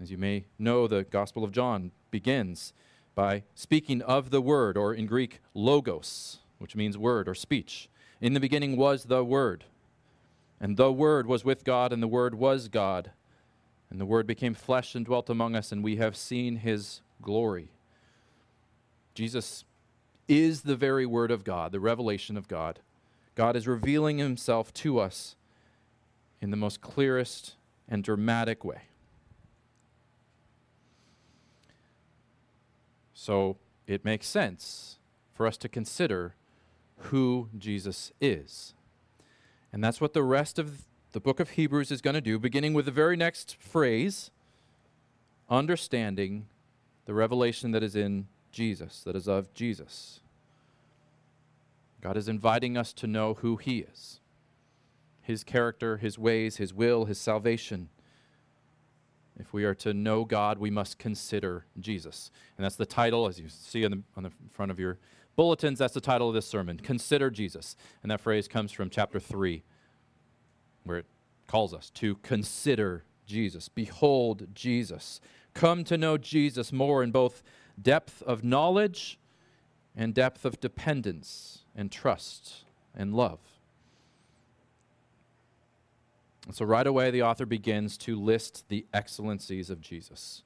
As 0.00 0.10
you 0.10 0.18
may 0.18 0.46
know, 0.58 0.86
the 0.86 1.04
Gospel 1.04 1.44
of 1.44 1.52
John 1.52 1.90
begins 2.10 2.72
by 3.14 3.42
speaking 3.54 4.02
of 4.02 4.30
the 4.30 4.40
Word, 4.40 4.76
or 4.76 4.94
in 4.94 5.06
Greek, 5.06 5.40
logos, 5.54 6.38
which 6.58 6.76
means 6.76 6.96
word 6.96 7.28
or 7.28 7.34
speech. 7.34 7.88
In 8.20 8.34
the 8.34 8.40
beginning 8.40 8.76
was 8.76 9.04
the 9.04 9.24
Word, 9.24 9.64
and 10.60 10.76
the 10.76 10.92
Word 10.92 11.26
was 11.26 11.44
with 11.44 11.64
God, 11.64 11.92
and 11.92 12.02
the 12.02 12.08
Word 12.08 12.34
was 12.34 12.68
God. 12.68 13.12
And 13.90 14.00
the 14.00 14.06
Word 14.06 14.26
became 14.26 14.54
flesh 14.54 14.94
and 14.94 15.04
dwelt 15.04 15.28
among 15.28 15.56
us, 15.56 15.72
and 15.72 15.82
we 15.82 15.96
have 15.96 16.16
seen 16.16 16.56
his 16.56 17.00
glory. 17.20 17.70
Jesus 19.14 19.64
is 20.28 20.62
the 20.62 20.76
very 20.76 21.04
Word 21.04 21.32
of 21.32 21.42
God, 21.42 21.72
the 21.72 21.80
revelation 21.80 22.36
of 22.36 22.46
God. 22.46 22.78
God 23.34 23.56
is 23.56 23.66
revealing 23.66 24.18
himself 24.18 24.72
to 24.74 25.00
us 25.00 25.34
in 26.40 26.50
the 26.50 26.56
most 26.56 26.80
clearest 26.80 27.54
and 27.88 28.04
dramatic 28.04 28.64
way. 28.64 28.82
So 33.20 33.58
it 33.86 34.02
makes 34.02 34.26
sense 34.26 34.96
for 35.34 35.46
us 35.46 35.58
to 35.58 35.68
consider 35.68 36.36
who 36.96 37.50
Jesus 37.58 38.12
is. 38.18 38.72
And 39.74 39.84
that's 39.84 40.00
what 40.00 40.14
the 40.14 40.22
rest 40.22 40.58
of 40.58 40.86
the 41.12 41.20
book 41.20 41.38
of 41.38 41.50
Hebrews 41.50 41.90
is 41.90 42.00
going 42.00 42.14
to 42.14 42.22
do, 42.22 42.38
beginning 42.38 42.72
with 42.72 42.86
the 42.86 42.90
very 42.90 43.18
next 43.18 43.58
phrase 43.60 44.30
understanding 45.50 46.46
the 47.04 47.12
revelation 47.12 47.72
that 47.72 47.82
is 47.82 47.94
in 47.94 48.26
Jesus, 48.52 49.02
that 49.04 49.14
is 49.14 49.28
of 49.28 49.52
Jesus. 49.52 50.20
God 52.00 52.16
is 52.16 52.26
inviting 52.26 52.74
us 52.74 52.94
to 52.94 53.06
know 53.06 53.34
who 53.34 53.56
He 53.56 53.80
is 53.80 54.20
His 55.20 55.44
character, 55.44 55.98
His 55.98 56.18
ways, 56.18 56.56
His 56.56 56.72
will, 56.72 57.04
His 57.04 57.18
salvation. 57.18 57.90
If 59.40 59.52
we 59.52 59.64
are 59.64 59.74
to 59.76 59.94
know 59.94 60.24
God, 60.24 60.58
we 60.58 60.70
must 60.70 60.98
consider 60.98 61.64
Jesus. 61.78 62.30
And 62.56 62.64
that's 62.64 62.76
the 62.76 62.86
title, 62.86 63.26
as 63.26 63.38
you 63.38 63.48
see 63.48 63.84
on 63.84 63.90
the, 63.90 64.02
on 64.16 64.22
the 64.24 64.32
front 64.50 64.70
of 64.70 64.78
your 64.78 64.98
bulletins, 65.36 65.78
that's 65.78 65.94
the 65.94 66.00
title 66.00 66.28
of 66.28 66.34
this 66.34 66.46
sermon 66.46 66.78
Consider 66.78 67.30
Jesus. 67.30 67.76
And 68.02 68.10
that 68.10 68.20
phrase 68.20 68.48
comes 68.48 68.72
from 68.72 68.90
chapter 68.90 69.18
3, 69.18 69.62
where 70.84 70.98
it 70.98 71.06
calls 71.46 71.72
us 71.72 71.90
to 71.90 72.16
consider 72.16 73.04
Jesus. 73.26 73.68
Behold 73.68 74.48
Jesus. 74.54 75.20
Come 75.54 75.84
to 75.84 75.96
know 75.96 76.18
Jesus 76.18 76.72
more 76.72 77.02
in 77.02 77.10
both 77.10 77.42
depth 77.80 78.22
of 78.22 78.44
knowledge 78.44 79.18
and 79.96 80.14
depth 80.14 80.44
of 80.44 80.60
dependence 80.60 81.64
and 81.74 81.90
trust 81.90 82.64
and 82.94 83.14
love. 83.14 83.40
And 86.46 86.54
so, 86.54 86.64
right 86.64 86.86
away, 86.86 87.10
the 87.10 87.22
author 87.22 87.46
begins 87.46 87.98
to 87.98 88.18
list 88.18 88.64
the 88.68 88.86
excellencies 88.94 89.70
of 89.70 89.80
Jesus. 89.80 90.42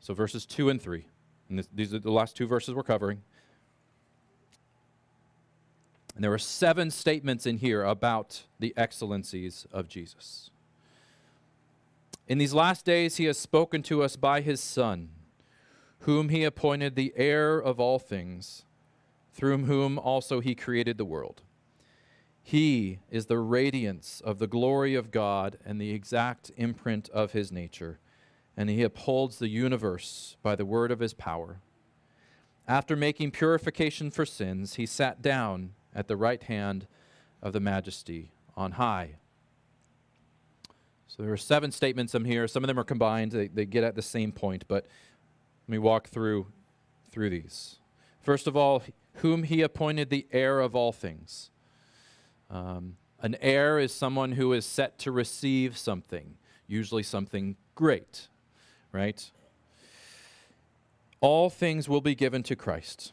So, 0.00 0.14
verses 0.14 0.46
2 0.46 0.68
and 0.68 0.82
3, 0.82 1.04
and 1.48 1.58
this, 1.58 1.68
these 1.72 1.94
are 1.94 1.98
the 1.98 2.10
last 2.10 2.36
two 2.36 2.46
verses 2.46 2.74
we're 2.74 2.82
covering. 2.82 3.22
And 6.14 6.24
there 6.24 6.32
are 6.32 6.38
seven 6.38 6.90
statements 6.90 7.46
in 7.46 7.58
here 7.58 7.84
about 7.84 8.42
the 8.58 8.74
excellencies 8.76 9.66
of 9.72 9.88
Jesus. 9.88 10.50
In 12.26 12.38
these 12.38 12.54
last 12.54 12.84
days, 12.84 13.16
he 13.16 13.24
has 13.24 13.38
spoken 13.38 13.82
to 13.84 14.02
us 14.02 14.16
by 14.16 14.40
his 14.40 14.60
Son, 14.60 15.10
whom 16.00 16.28
he 16.28 16.44
appointed 16.44 16.94
the 16.94 17.12
heir 17.16 17.58
of 17.58 17.80
all 17.80 17.98
things, 17.98 18.64
through 19.32 19.58
whom 19.58 19.98
also 19.98 20.40
he 20.40 20.54
created 20.54 20.98
the 20.98 21.04
world. 21.04 21.42
He 22.50 22.98
is 23.12 23.26
the 23.26 23.38
radiance 23.38 24.20
of 24.24 24.40
the 24.40 24.48
glory 24.48 24.96
of 24.96 25.12
God 25.12 25.56
and 25.64 25.80
the 25.80 25.92
exact 25.92 26.50
imprint 26.56 27.08
of 27.10 27.30
his 27.30 27.52
nature, 27.52 28.00
and 28.56 28.68
he 28.68 28.82
upholds 28.82 29.38
the 29.38 29.46
universe 29.46 30.36
by 30.42 30.56
the 30.56 30.64
word 30.64 30.90
of 30.90 30.98
his 30.98 31.14
power. 31.14 31.60
After 32.66 32.96
making 32.96 33.30
purification 33.30 34.10
for 34.10 34.26
sins, 34.26 34.74
he 34.74 34.84
sat 34.84 35.22
down 35.22 35.74
at 35.94 36.08
the 36.08 36.16
right 36.16 36.42
hand 36.42 36.88
of 37.40 37.52
the 37.52 37.60
majesty 37.60 38.32
on 38.56 38.72
high. 38.72 39.10
So 41.06 41.22
there 41.22 41.32
are 41.32 41.36
seven 41.36 41.70
statements 41.70 42.16
in 42.16 42.24
here. 42.24 42.48
Some 42.48 42.64
of 42.64 42.68
them 42.68 42.80
are 42.80 42.84
combined, 42.84 43.30
they, 43.30 43.46
they 43.46 43.64
get 43.64 43.84
at 43.84 43.94
the 43.94 44.02
same 44.02 44.32
point, 44.32 44.64
but 44.66 44.86
let 45.68 45.72
me 45.72 45.78
walk 45.78 46.08
through, 46.08 46.48
through 47.12 47.30
these. 47.30 47.76
First 48.20 48.48
of 48.48 48.56
all, 48.56 48.82
whom 49.18 49.44
he 49.44 49.62
appointed 49.62 50.10
the 50.10 50.26
heir 50.32 50.58
of 50.58 50.74
all 50.74 50.90
things. 50.90 51.50
Um, 52.50 52.96
an 53.20 53.36
heir 53.40 53.78
is 53.78 53.94
someone 53.94 54.32
who 54.32 54.52
is 54.52 54.66
set 54.66 54.98
to 55.00 55.12
receive 55.12 55.78
something, 55.78 56.36
usually 56.66 57.02
something 57.02 57.56
great, 57.74 58.28
right? 58.92 59.30
All 61.20 61.48
things 61.48 61.88
will 61.88 62.00
be 62.00 62.14
given 62.14 62.42
to 62.44 62.56
Christ. 62.56 63.12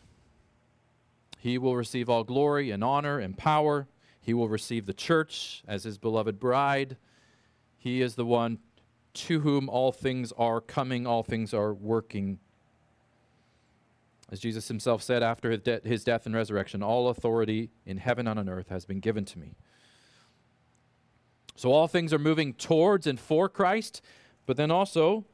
He 1.38 1.58
will 1.58 1.76
receive 1.76 2.10
all 2.10 2.24
glory 2.24 2.72
and 2.72 2.84
honor 2.84 3.20
and 3.20 3.38
power. 3.38 3.88
He 4.20 4.34
will 4.34 4.50
receive 4.50 4.86
the 4.86 4.94
church 4.94 5.64
as 5.68 5.84
his 5.84 5.98
beloved 5.98 6.40
bride. 6.40 6.98
He 7.78 8.02
is 8.02 8.16
the 8.16 8.26
one 8.26 8.60
to 9.14 9.42
whom 9.42 9.70
all 9.70 9.92
things 9.92 10.32
are 10.38 10.62
coming, 10.62 11.06
all 11.06 11.24
things 11.24 11.54
are 11.54 11.74
working 11.74 12.40
as 14.30 14.40
Jesus 14.40 14.68
himself 14.68 15.02
said 15.02 15.24
after 15.24 15.52
his, 15.52 15.62
de- 15.62 15.82
his 15.84 16.04
death 16.04 16.26
and 16.26 16.36
resurrection, 16.36 16.84
all 16.84 17.10
authority 17.10 17.70
in 17.86 17.98
heaven 17.98 18.28
and 18.28 18.40
on 18.40 18.50
earth 18.50 18.70
has 18.70 18.86
been 18.86 19.00
given 19.00 19.26
to 19.26 19.40
me. 19.40 19.56
So 21.56 21.72
all 21.72 21.88
things 21.88 22.14
are 22.14 22.20
moving 22.20 22.54
towards 22.54 23.08
and 23.08 23.20
for 23.20 23.50
Christ, 23.50 24.02
but 24.46 24.58
then 24.58 24.70
also 24.70 25.26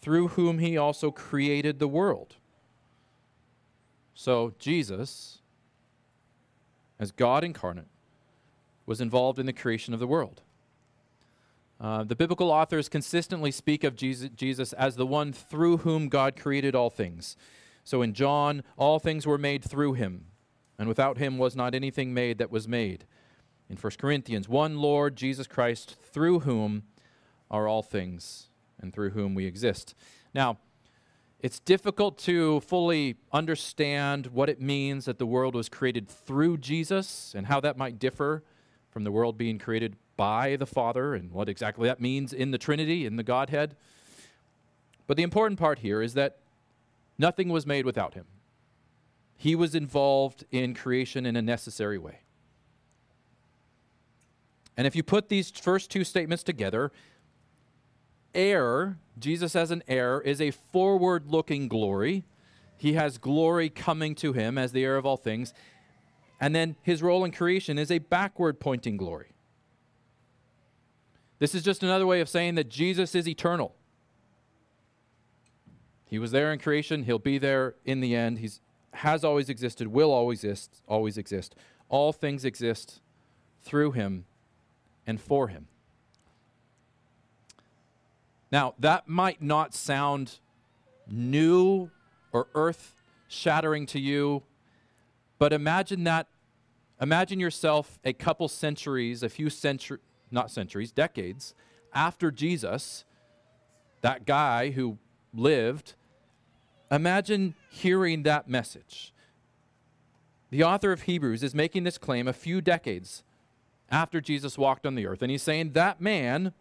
through 0.00 0.28
whom 0.28 0.58
he 0.58 0.76
also 0.76 1.10
created 1.10 1.78
the 1.78 1.88
world. 1.88 2.36
So 4.14 4.54
Jesus, 4.58 5.38
as 6.98 7.10
God 7.10 7.42
incarnate, 7.42 7.88
was 8.86 9.00
involved 9.00 9.38
in 9.38 9.46
the 9.46 9.52
creation 9.52 9.92
of 9.92 10.00
the 10.00 10.06
world. 10.06 10.42
Uh, 11.80 12.04
the 12.04 12.16
biblical 12.16 12.50
authors 12.50 12.88
consistently 12.88 13.50
speak 13.50 13.84
of 13.84 13.96
Jesus, 13.96 14.30
Jesus 14.34 14.72
as 14.74 14.96
the 14.96 15.06
one 15.06 15.32
through 15.32 15.78
whom 15.78 16.08
God 16.08 16.36
created 16.36 16.74
all 16.74 16.88
things. 16.88 17.36
So 17.86 18.02
in 18.02 18.14
John, 18.14 18.64
all 18.76 18.98
things 18.98 19.28
were 19.28 19.38
made 19.38 19.62
through 19.62 19.92
him, 19.92 20.26
and 20.76 20.88
without 20.88 21.18
him 21.18 21.38
was 21.38 21.54
not 21.54 21.72
anything 21.72 22.12
made 22.12 22.38
that 22.38 22.50
was 22.50 22.66
made. 22.66 23.06
In 23.70 23.76
1 23.76 23.92
Corinthians, 24.00 24.48
one 24.48 24.78
Lord, 24.78 25.14
Jesus 25.14 25.46
Christ, 25.46 25.94
through 26.02 26.40
whom 26.40 26.82
are 27.48 27.68
all 27.68 27.84
things, 27.84 28.48
and 28.80 28.92
through 28.92 29.10
whom 29.10 29.36
we 29.36 29.46
exist. 29.46 29.94
Now, 30.34 30.58
it's 31.38 31.60
difficult 31.60 32.18
to 32.18 32.58
fully 32.58 33.18
understand 33.32 34.26
what 34.26 34.48
it 34.48 34.60
means 34.60 35.04
that 35.04 35.20
the 35.20 35.26
world 35.26 35.54
was 35.54 35.68
created 35.68 36.08
through 36.08 36.58
Jesus 36.58 37.34
and 37.36 37.46
how 37.46 37.60
that 37.60 37.78
might 37.78 38.00
differ 38.00 38.42
from 38.90 39.04
the 39.04 39.12
world 39.12 39.38
being 39.38 39.60
created 39.60 39.94
by 40.16 40.56
the 40.56 40.66
Father 40.66 41.14
and 41.14 41.30
what 41.30 41.48
exactly 41.48 41.86
that 41.86 42.00
means 42.00 42.32
in 42.32 42.50
the 42.50 42.58
Trinity, 42.58 43.06
in 43.06 43.14
the 43.14 43.22
Godhead. 43.22 43.76
But 45.06 45.16
the 45.16 45.22
important 45.22 45.60
part 45.60 45.78
here 45.78 46.02
is 46.02 46.14
that 46.14 46.38
nothing 47.18 47.48
was 47.48 47.66
made 47.66 47.84
without 47.84 48.14
him. 48.14 48.26
He 49.36 49.54
was 49.54 49.74
involved 49.74 50.44
in 50.50 50.74
creation 50.74 51.26
in 51.26 51.36
a 51.36 51.42
necessary 51.42 51.98
way. 51.98 52.20
And 54.76 54.86
if 54.86 54.94
you 54.94 55.02
put 55.02 55.28
these 55.28 55.50
first 55.50 55.90
two 55.90 56.04
statements 56.04 56.42
together, 56.42 56.92
heir, 58.34 58.98
Jesus 59.18 59.56
as 59.56 59.70
an 59.70 59.82
heir, 59.88 60.20
is 60.20 60.40
a 60.40 60.50
forward 60.50 61.28
looking 61.28 61.68
glory. 61.68 62.24
He 62.76 62.92
has 62.92 63.18
glory 63.18 63.70
coming 63.70 64.14
to 64.16 64.32
him 64.32 64.58
as 64.58 64.72
the 64.72 64.84
heir 64.84 64.96
of 64.96 65.06
all 65.06 65.16
things. 65.16 65.54
And 66.40 66.54
then 66.54 66.76
his 66.82 67.02
role 67.02 67.24
in 67.24 67.32
creation 67.32 67.78
is 67.78 67.90
a 67.90 67.98
backward 67.98 68.60
pointing 68.60 68.98
glory. 68.98 69.32
This 71.38 71.54
is 71.54 71.62
just 71.62 71.82
another 71.82 72.06
way 72.06 72.20
of 72.20 72.28
saying 72.28 72.54
that 72.56 72.68
Jesus 72.68 73.14
is 73.14 73.28
eternal. 73.28 73.74
He 76.06 76.18
was 76.18 76.30
there 76.30 76.52
in 76.52 76.58
creation, 76.58 77.02
he'll 77.02 77.18
be 77.18 77.38
there 77.38 77.74
in 77.84 78.00
the 78.00 78.14
end. 78.14 78.38
He 78.38 78.50
has 78.94 79.24
always 79.24 79.48
existed, 79.48 79.88
will 79.88 80.12
always 80.12 80.44
exist, 80.44 80.82
always 80.86 81.18
exist. 81.18 81.54
All 81.88 82.12
things 82.12 82.44
exist 82.44 83.00
through 83.62 83.92
him 83.92 84.24
and 85.06 85.20
for 85.20 85.48
him. 85.48 85.66
Now, 88.52 88.74
that 88.78 89.08
might 89.08 89.42
not 89.42 89.74
sound 89.74 90.38
new 91.08 91.90
or 92.32 92.46
earth 92.54 92.94
shattering 93.28 93.86
to 93.86 94.00
you, 94.00 94.44
but 95.38 95.52
imagine 95.52 96.04
that. 96.04 96.28
Imagine 96.98 97.38
yourself 97.38 97.98
a 98.04 98.14
couple 98.14 98.48
centuries, 98.48 99.22
a 99.22 99.28
few 99.28 99.50
centuries, 99.50 100.00
not 100.30 100.50
centuries, 100.50 100.92
decades 100.92 101.54
after 101.92 102.30
Jesus, 102.30 103.04
that 104.00 104.24
guy 104.24 104.70
who 104.70 104.98
lived. 105.36 105.94
Imagine 106.90 107.54
hearing 107.70 108.22
that 108.24 108.48
message. 108.48 109.12
The 110.50 110.62
author 110.62 110.92
of 110.92 111.02
Hebrews 111.02 111.42
is 111.42 111.54
making 111.54 111.84
this 111.84 111.98
claim 111.98 112.28
a 112.28 112.32
few 112.32 112.60
decades 112.60 113.24
after 113.90 114.20
Jesus 114.20 114.56
walked 114.56 114.86
on 114.86 114.94
the 114.94 115.06
earth, 115.06 115.22
and 115.22 115.30
he's 115.30 115.42
saying 115.42 115.72
that 115.72 116.00
man 116.00 116.52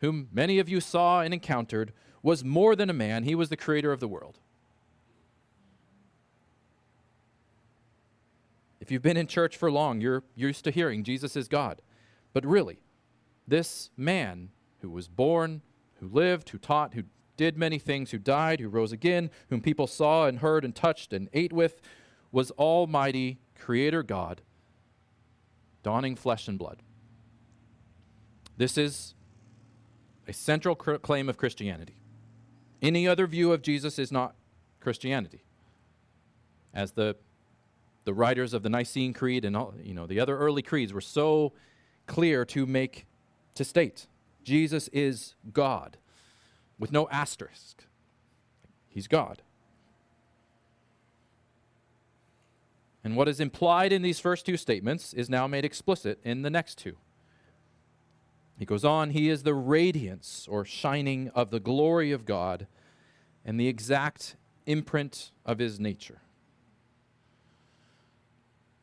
whom 0.00 0.28
many 0.32 0.58
of 0.58 0.68
you 0.68 0.80
saw 0.80 1.20
and 1.20 1.34
encountered, 1.34 1.92
was 2.22 2.44
more 2.44 2.76
than 2.76 2.90
a 2.90 2.94
man, 2.94 3.24
he 3.24 3.34
was 3.34 3.48
the 3.48 3.56
creator 3.56 3.92
of 3.92 4.00
the 4.00 4.08
world. 4.08 4.38
If 8.80 8.90
you've 8.90 9.02
been 9.02 9.16
in 9.16 9.26
church 9.26 9.56
for 9.56 9.70
long, 9.70 10.00
you're 10.00 10.22
used 10.34 10.64
to 10.64 10.70
hearing 10.70 11.04
Jesus 11.04 11.36
is 11.36 11.48
God. 11.48 11.82
But 12.32 12.46
really, 12.46 12.78
this 13.46 13.90
man 13.96 14.50
who 14.80 14.88
was 14.88 15.08
born, 15.08 15.62
who 16.00 16.08
lived, 16.08 16.50
who 16.50 16.58
taught, 16.58 16.94
who 16.94 17.02
did 17.38 17.56
many 17.56 17.78
things, 17.78 18.10
who 18.10 18.18
died, 18.18 18.60
who 18.60 18.68
rose 18.68 18.92
again, 18.92 19.30
whom 19.48 19.62
people 19.62 19.86
saw 19.86 20.26
and 20.26 20.40
heard 20.40 20.64
and 20.64 20.74
touched 20.74 21.14
and 21.14 21.30
ate 21.32 21.52
with, 21.52 21.80
was 22.30 22.50
Almighty 22.52 23.38
Creator 23.58 24.02
God, 24.02 24.42
dawning 25.82 26.16
flesh 26.16 26.48
and 26.48 26.58
blood. 26.58 26.82
This 28.58 28.76
is 28.76 29.14
a 30.26 30.32
central 30.32 30.74
claim 30.74 31.28
of 31.28 31.38
Christianity. 31.38 31.94
Any 32.82 33.08
other 33.08 33.26
view 33.26 33.52
of 33.52 33.62
Jesus 33.62 33.98
is 33.98 34.12
not 34.12 34.34
Christianity. 34.80 35.44
As 36.74 36.92
the, 36.92 37.16
the 38.04 38.12
writers 38.12 38.52
of 38.52 38.62
the 38.62 38.68
Nicene 38.68 39.14
Creed 39.14 39.44
and 39.44 39.56
all, 39.56 39.74
you 39.82 39.94
know, 39.94 40.06
the 40.06 40.20
other 40.20 40.36
early 40.36 40.62
creeds 40.62 40.92
were 40.92 41.00
so 41.00 41.52
clear 42.06 42.44
to 42.46 42.66
make, 42.66 43.06
to 43.54 43.64
state, 43.64 44.08
Jesus 44.42 44.88
is 44.88 45.34
God 45.52 45.98
with 46.78 46.92
no 46.92 47.08
asterisk. 47.10 47.84
He's 48.88 49.08
God. 49.08 49.42
And 53.04 53.16
what 53.16 53.28
is 53.28 53.40
implied 53.40 53.92
in 53.92 54.02
these 54.02 54.20
first 54.20 54.44
two 54.44 54.56
statements 54.56 55.14
is 55.14 55.30
now 55.30 55.46
made 55.46 55.64
explicit 55.64 56.18
in 56.24 56.42
the 56.42 56.50
next 56.50 56.78
two. 56.78 56.96
He 58.58 58.64
goes 58.64 58.84
on, 58.84 59.10
He 59.10 59.28
is 59.28 59.44
the 59.44 59.54
radiance 59.54 60.46
or 60.50 60.64
shining 60.64 61.30
of 61.34 61.50
the 61.50 61.60
glory 61.60 62.10
of 62.10 62.26
God 62.26 62.66
and 63.44 63.58
the 63.58 63.68
exact 63.68 64.36
imprint 64.66 65.30
of 65.46 65.58
His 65.58 65.78
nature. 65.78 66.20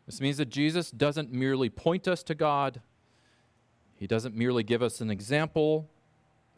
This 0.06 0.22
means 0.22 0.38
that 0.38 0.50
Jesus 0.50 0.92
doesn't 0.92 1.34
merely 1.34 1.70
point 1.70 2.08
us 2.08 2.24
to 2.24 2.36
God, 2.36 2.82
He 3.98 4.08
doesn't 4.08 4.36
merely 4.36 4.64
give 4.64 4.82
us 4.82 5.02
an 5.02 5.12
example 5.12 5.90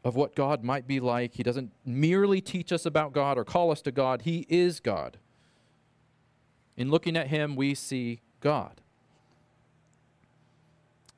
of 0.07 0.15
what 0.15 0.35
God 0.35 0.63
might 0.63 0.87
be 0.87 1.01
like, 1.01 1.33
He 1.33 1.43
doesn't 1.43 1.73
merely 1.85 2.39
teach 2.39 2.71
us 2.71 2.85
about 2.85 3.11
God 3.11 3.37
or 3.37 3.43
call 3.43 3.71
us 3.71 3.81
to 3.81 3.91
God. 3.91 4.21
He 4.21 4.45
is 4.47 4.79
God. 4.79 5.17
In 6.77 6.89
looking 6.89 7.17
at 7.17 7.27
Him, 7.27 7.57
we 7.57 7.75
see 7.75 8.21
God. 8.39 8.79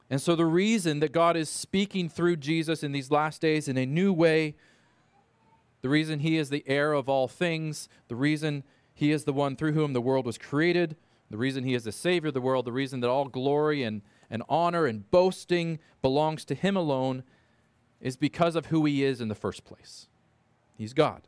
And 0.09 0.19
so, 0.19 0.35
the 0.35 0.47
reason 0.47 1.01
that 1.01 1.11
God 1.11 1.37
is 1.37 1.49
speaking 1.49 2.09
through 2.09 2.37
Jesus 2.37 2.81
in 2.81 2.91
these 2.91 3.11
last 3.11 3.41
days 3.41 3.67
in 3.67 3.77
a 3.77 3.85
new 3.85 4.11
way, 4.11 4.55
the 5.83 5.89
reason 5.89 6.21
He 6.21 6.37
is 6.37 6.49
the 6.49 6.63
heir 6.65 6.93
of 6.93 7.07
all 7.07 7.27
things, 7.27 7.89
the 8.07 8.15
reason 8.15 8.63
He 8.95 9.11
is 9.11 9.25
the 9.25 9.33
one 9.33 9.55
through 9.55 9.73
whom 9.73 9.93
the 9.93 10.01
world 10.01 10.25
was 10.25 10.39
created, 10.39 10.95
the 11.29 11.37
reason 11.37 11.63
He 11.63 11.75
is 11.75 11.83
the 11.83 11.91
Savior 11.91 12.29
of 12.29 12.33
the 12.33 12.41
world, 12.41 12.65
the 12.65 12.71
reason 12.71 13.01
that 13.01 13.09
all 13.09 13.25
glory 13.25 13.83
and, 13.83 14.01
and 14.31 14.41
honor 14.49 14.87
and 14.87 15.11
boasting 15.11 15.77
belongs 16.01 16.43
to 16.45 16.55
Him 16.55 16.75
alone 16.75 17.21
is 18.01 18.15
because 18.15 18.55
of 18.55 18.67
who 18.67 18.85
He 18.85 19.03
is 19.03 19.21
in 19.21 19.27
the 19.27 19.35
first 19.35 19.63
place. 19.63 20.07
He's 20.77 20.93
God. 20.93 21.23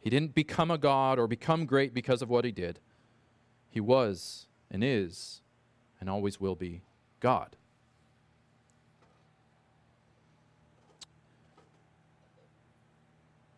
He 0.00 0.10
didn't 0.10 0.34
become 0.34 0.70
a 0.70 0.78
God 0.78 1.18
or 1.18 1.26
become 1.26 1.66
great 1.66 1.92
because 1.92 2.22
of 2.22 2.28
what 2.28 2.44
He 2.44 2.52
did, 2.52 2.78
He 3.70 3.80
was 3.80 4.46
and 4.70 4.84
is 4.84 5.42
and 6.00 6.08
always 6.08 6.40
will 6.40 6.54
be 6.54 6.82
God. 7.20 7.56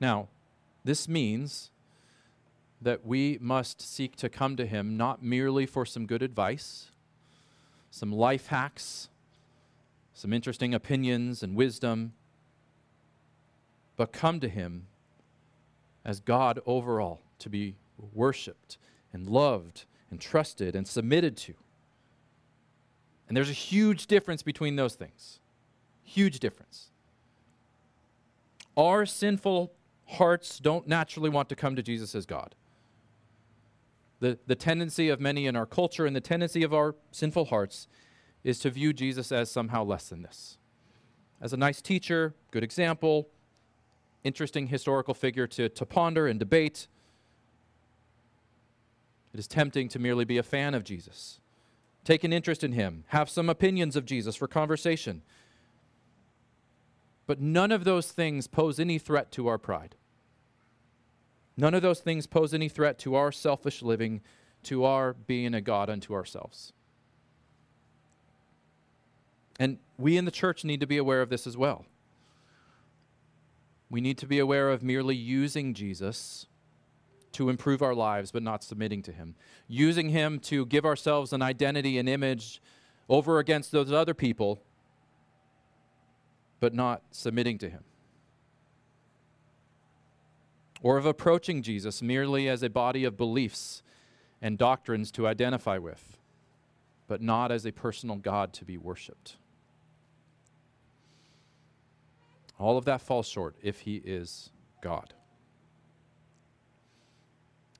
Now, 0.01 0.29
this 0.83 1.07
means 1.07 1.71
that 2.81 3.05
we 3.05 3.37
must 3.41 3.83
seek 3.83 4.17
to 4.17 4.31
come 4.31 4.57
to 4.57 4.65
Him 4.65 4.97
not 4.97 5.23
merely 5.23 5.67
for 5.67 5.85
some 5.85 6.07
good 6.07 6.23
advice, 6.23 6.91
some 7.91 8.11
life 8.11 8.47
hacks, 8.47 9.11
some 10.15 10.33
interesting 10.33 10.75
opinions 10.75 11.43
and 11.43 11.55
wisdom, 11.55 12.13
but 13.97 14.13
come 14.13 14.41
to 14.41 14.49
Him 14.49 14.87
as 16.05 16.21
God 16.21 16.61
overall, 16.67 17.21
to 17.39 17.49
be 17.49 17.77
worshiped 18.15 18.79
and 19.13 19.27
loved 19.27 19.85
and 20.11 20.21
trusted 20.21 20.75
and 20.75 20.87
submitted 20.87 21.37
to. 21.37 21.55
And 23.29 23.37
there's 23.37 23.51
a 23.51 23.55
huge 23.55 24.07
difference 24.07 24.43
between 24.43 24.77
those 24.77 24.95
things. 24.95 25.39
Huge 26.03 26.41
difference. 26.41 26.91
Our 28.77 29.07
sinful 29.07 29.73
hearts 30.07 30.59
don't 30.59 30.89
naturally 30.89 31.31
want 31.31 31.49
to 31.51 31.57
come 31.57 31.77
to 31.77 31.83
Jesus 31.83 32.15
as 32.15 32.27
God. 32.27 32.55
The, 34.19 34.39
the 34.47 34.57
tendency 34.57 35.09
of 35.09 35.21
many 35.21 35.47
in 35.47 35.57
our 35.57 35.67
culture 35.67 36.07
and 36.07 36.15
the 36.15 36.21
tendency 36.21 36.63
of 36.63 36.75
our 36.75 36.95
sinful 37.13 37.47
hearts 37.47 37.87
is 38.45 38.59
to 38.61 38.71
view 38.71 38.93
Jesus 38.93 39.31
as 39.33 39.51
somehow 39.51 39.85
less 39.85 40.09
than 40.09 40.23
this. 40.23 40.59
As 41.41 41.53
a 41.53 41.57
nice 41.57 41.81
teacher, 41.81 42.35
good 42.51 42.65
example, 42.65 43.29
interesting 44.25 44.67
historical 44.67 45.15
figure 45.15 45.47
to, 45.47 45.69
to 45.69 45.87
ponder 45.87 46.27
and 46.27 46.39
debate. 46.39 46.87
It 49.33 49.41
is 49.41 49.47
tempting 49.47 49.89
to 49.91 49.99
merely 49.99 50.25
be 50.25 50.39
a 50.39 50.43
fan 50.43 50.75
of 50.75 50.85
Jesus 50.85 51.41
take 52.05 52.25
an 52.25 52.33
interest 52.33 52.65
in 52.65 52.73
him, 52.73 53.05
have 53.09 53.29
some 53.29 53.49
opinions 53.49 53.97
of 53.97 54.05
Jesus 54.05 54.37
for 54.37 54.49
conversation. 54.49 55.23
But 57.27 57.41
none 57.41 57.71
of 57.71 57.85
those 57.85 58.11
things 58.11 58.47
pose 58.47 58.81
any 58.81 58.99
threat 58.99 59.31
to 59.33 59.47
our 59.47 59.59
pride. 59.59 59.95
None 61.57 61.75
of 61.75 61.83
those 61.83 62.01
things 62.01 62.27
pose 62.27 62.55
any 62.55 62.69
threat 62.69 62.99
to 63.01 63.15
our 63.15 63.31
selfish 63.31 63.83
living, 63.83 64.23
to 64.65 64.85
our 64.85 65.13
being 65.13 65.55
a 65.55 65.61
God 65.61 65.91
unto 65.91 66.15
ourselves. 66.15 66.73
And 69.61 69.79
we 69.99 70.17
in 70.17 70.25
the 70.25 70.33
church 70.33 70.65
need 70.65 70.81
to 70.81 70.89
be 70.89 70.97
aware 70.97 71.23
of 71.23 71.29
this 71.29 71.47
as 71.47 71.57
well. 71.57 71.85
We 73.89 74.01
need 74.01 74.19
to 74.19 74.27
be 74.27 74.41
aware 74.41 74.71
of 74.71 74.83
merely 74.83 75.15
using 75.15 75.75
Jesus 75.75 76.47
to 77.33 77.49
improve 77.49 77.83
our 77.83 77.95
lives, 77.95 78.33
but 78.33 78.43
not 78.43 78.65
submitting 78.65 79.03
to 79.03 79.13
Him. 79.13 79.37
Using 79.69 80.09
Him 80.09 80.41
to 80.41 80.67
give 80.67 80.85
ourselves 80.85 81.33
an 81.33 81.43
identity 81.43 81.99
and 81.99 82.09
image 82.09 82.61
over 83.09 83.39
against 83.39 83.71
those 83.71 83.93
other 83.93 84.15
people, 84.15 84.63
but 86.59 86.75
not 86.75 87.03
submitting 87.13 87.59
to 87.59 87.69
Him. 87.71 87.85
or 90.83 90.97
of 90.97 91.07
approaching 91.07 91.63
Jesus 91.63 92.03
merely 92.03 92.49
as 92.49 92.63
a 92.63 92.71
body 92.71 93.05
of 93.05 93.17
beliefs 93.17 93.83
and 94.41 94.57
doctrines 94.57 95.11
to 95.13 95.27
identify 95.27 95.79
with, 95.79 96.19
but 97.07 97.21
not 97.21 97.53
as 97.53 97.67
a 97.67 97.73
personal 97.73 98.17
God 98.17 98.53
to 98.55 98.65
be 98.65 98.79
worshiped. 98.79 99.37
All 102.61 102.77
of 102.77 102.85
that 102.85 103.01
falls 103.01 103.27
short 103.27 103.57
if 103.63 103.81
he 103.81 103.97
is 104.05 104.51
God. 104.83 105.15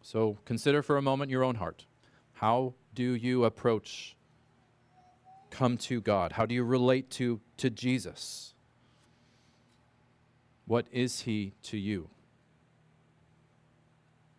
So 0.01 0.39
consider 0.47 0.83
for 0.83 0.97
a 0.97 1.03
moment 1.03 1.31
your 1.31 1.45
own 1.45 1.57
heart. 1.57 1.85
How 2.33 2.73
do 2.95 3.15
you 3.15 3.45
approach, 3.45 4.17
come 5.51 5.77
to 5.77 6.01
God? 6.01 6.33
How 6.33 6.47
do 6.47 6.55
you 6.55 6.65
relate 6.65 7.11
to, 7.11 7.41
to 7.59 7.69
Jesus? 7.69 8.55
What 10.65 10.87
is 10.91 11.21
he 11.21 11.53
to 11.65 11.77
you? 11.77 12.09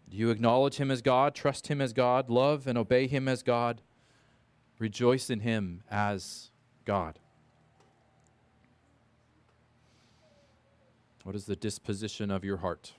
Do 0.09 0.17
you 0.17 0.31
acknowledge 0.31 0.77
him 0.77 0.89
as 0.89 1.03
God, 1.03 1.35
trust 1.35 1.67
him 1.67 1.79
as 1.79 1.93
God, 1.93 2.31
love 2.31 2.65
and 2.65 2.79
obey 2.79 3.05
him 3.05 3.27
as 3.27 3.43
God, 3.43 3.81
rejoice 4.79 5.29
in 5.29 5.41
him 5.41 5.83
as 5.89 6.49
God? 6.83 7.19
What 11.23 11.35
is 11.35 11.45
the 11.45 11.55
disposition 11.55 12.31
of 12.31 12.43
your 12.43 12.57
heart? 12.57 12.93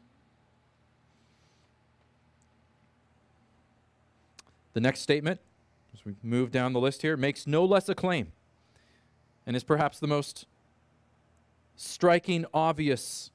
The 4.75 4.81
next 4.81 5.01
statement, 5.01 5.41
as 5.93 6.05
we 6.05 6.15
move 6.23 6.51
down 6.51 6.73
the 6.73 6.81
list 6.81 7.03
here, 7.03 7.17
makes 7.17 7.47
no 7.47 7.65
less 7.65 7.89
a 7.89 7.95
claim 7.95 8.33
and 9.47 9.57
is 9.57 9.65
perhaps 9.65 9.99
the 9.99 10.07
most 10.07 10.47
striking, 11.77 12.47
obvious 12.55 13.31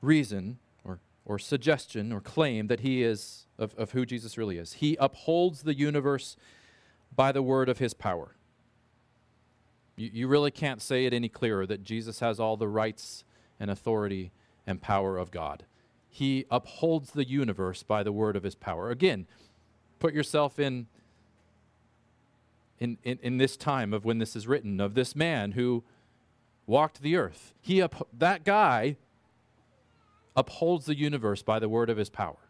reason 0.00 0.58
or, 0.84 0.98
or 1.24 1.38
suggestion 1.38 2.12
or 2.12 2.20
claim 2.20 2.66
that 2.66 2.80
he 2.80 3.02
is 3.02 3.46
of, 3.58 3.74
of 3.78 3.92
who 3.92 4.04
Jesus 4.04 4.36
really 4.36 4.58
is. 4.58 4.74
He 4.74 4.96
upholds 4.98 5.62
the 5.62 5.74
universe 5.74 6.36
by 7.14 7.32
the 7.32 7.42
word 7.42 7.68
of 7.68 7.78
his 7.78 7.94
power. 7.94 8.34
You, 9.96 10.10
you 10.12 10.28
really 10.28 10.50
can't 10.50 10.82
say 10.82 11.06
it 11.06 11.14
any 11.14 11.28
clearer 11.28 11.66
that 11.66 11.84
Jesus 11.84 12.20
has 12.20 12.40
all 12.40 12.56
the 12.56 12.68
rights 12.68 13.24
and 13.62 13.70
authority 13.70 14.32
and 14.66 14.82
power 14.82 15.16
of 15.16 15.30
God. 15.30 15.64
He 16.10 16.46
upholds 16.50 17.12
the 17.12 17.24
universe 17.24 17.84
by 17.84 18.02
the 18.02 18.10
word 18.10 18.34
of 18.34 18.42
his 18.42 18.56
power. 18.56 18.90
Again, 18.90 19.28
put 20.00 20.12
yourself 20.12 20.58
in, 20.58 20.88
in, 22.80 22.98
in, 23.04 23.20
in 23.22 23.38
this 23.38 23.56
time 23.56 23.94
of 23.94 24.04
when 24.04 24.18
this 24.18 24.34
is 24.34 24.48
written, 24.48 24.80
of 24.80 24.94
this 24.94 25.14
man 25.14 25.52
who 25.52 25.84
walked 26.66 27.02
the 27.02 27.14
earth. 27.14 27.54
He 27.60 27.80
up, 27.80 28.08
that 28.12 28.44
guy 28.44 28.96
upholds 30.34 30.86
the 30.86 30.98
universe 30.98 31.42
by 31.42 31.60
the 31.60 31.68
word 31.68 31.88
of 31.88 31.96
his 31.96 32.10
power. 32.10 32.48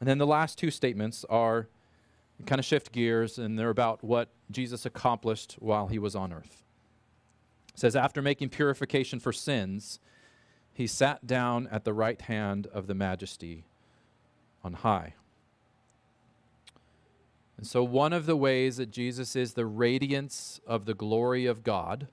And 0.00 0.08
then 0.08 0.16
the 0.16 0.26
last 0.26 0.56
two 0.56 0.70
statements 0.70 1.22
are 1.28 1.68
kind 2.46 2.58
of 2.58 2.64
shift 2.64 2.92
gears, 2.92 3.38
and 3.38 3.58
they're 3.58 3.70
about 3.70 4.02
what 4.02 4.28
Jesus 4.50 4.84
accomplished 4.86 5.56
while 5.58 5.88
he 5.88 5.98
was 5.98 6.14
on 6.14 6.32
earth. 6.32 6.62
It 7.74 7.80
says, 7.80 7.96
After 7.96 8.22
making 8.22 8.50
purification 8.50 9.20
for 9.20 9.32
sins, 9.32 9.98
he 10.72 10.86
sat 10.86 11.26
down 11.26 11.68
at 11.70 11.84
the 11.84 11.92
right 11.92 12.20
hand 12.20 12.66
of 12.68 12.86
the 12.86 12.94
majesty 12.94 13.64
on 14.64 14.74
high. 14.74 15.14
And 17.56 17.66
so, 17.66 17.84
one 17.84 18.12
of 18.12 18.26
the 18.26 18.36
ways 18.36 18.78
that 18.78 18.90
Jesus 18.90 19.36
is 19.36 19.54
the 19.54 19.66
radiance 19.66 20.60
of 20.66 20.84
the 20.84 20.94
glory 20.94 21.46
of 21.46 21.62
God, 21.62 22.08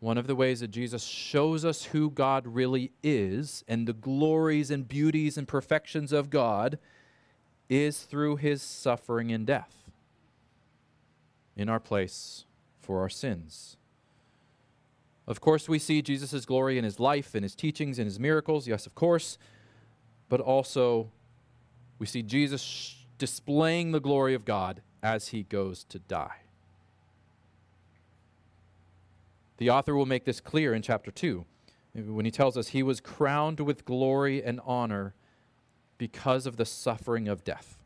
one 0.00 0.16
of 0.16 0.26
the 0.26 0.34
ways 0.34 0.60
that 0.60 0.70
Jesus 0.70 1.04
shows 1.04 1.64
us 1.64 1.84
who 1.84 2.10
God 2.10 2.46
really 2.46 2.92
is 3.02 3.64
and 3.66 3.86
the 3.86 3.92
glories 3.92 4.70
and 4.70 4.88
beauties 4.88 5.36
and 5.36 5.48
perfections 5.48 6.12
of 6.12 6.30
God 6.30 6.78
is 7.68 8.02
through 8.02 8.36
his 8.36 8.62
suffering 8.62 9.32
and 9.32 9.46
death 9.46 9.90
in 11.56 11.68
our 11.68 11.80
place 11.80 12.44
for 12.80 13.00
our 13.00 13.08
sins. 13.08 13.76
Of 15.26 15.40
course, 15.40 15.68
we 15.68 15.78
see 15.78 16.02
Jesus' 16.02 16.44
glory 16.44 16.78
in 16.78 16.84
his 16.84 17.00
life, 17.00 17.34
in 17.34 17.42
his 17.42 17.56
teachings, 17.56 17.98
in 17.98 18.04
his 18.04 18.20
miracles, 18.20 18.68
yes, 18.68 18.86
of 18.86 18.94
course, 18.94 19.38
but 20.28 20.40
also 20.40 21.10
we 21.98 22.06
see 22.06 22.22
Jesus 22.22 23.04
displaying 23.18 23.92
the 23.92 24.00
glory 24.00 24.34
of 24.34 24.44
God 24.44 24.82
as 25.02 25.28
he 25.28 25.42
goes 25.42 25.84
to 25.84 25.98
die. 25.98 26.42
The 29.58 29.70
author 29.70 29.96
will 29.96 30.06
make 30.06 30.24
this 30.24 30.40
clear 30.40 30.74
in 30.74 30.82
chapter 30.82 31.10
2 31.10 31.44
when 31.94 32.26
he 32.26 32.30
tells 32.30 32.56
us 32.58 32.68
he 32.68 32.82
was 32.82 33.00
crowned 33.00 33.58
with 33.60 33.86
glory 33.86 34.44
and 34.44 34.60
honor 34.66 35.14
because 35.98 36.46
of 36.46 36.56
the 36.56 36.64
suffering 36.64 37.28
of 37.28 37.44
death. 37.44 37.78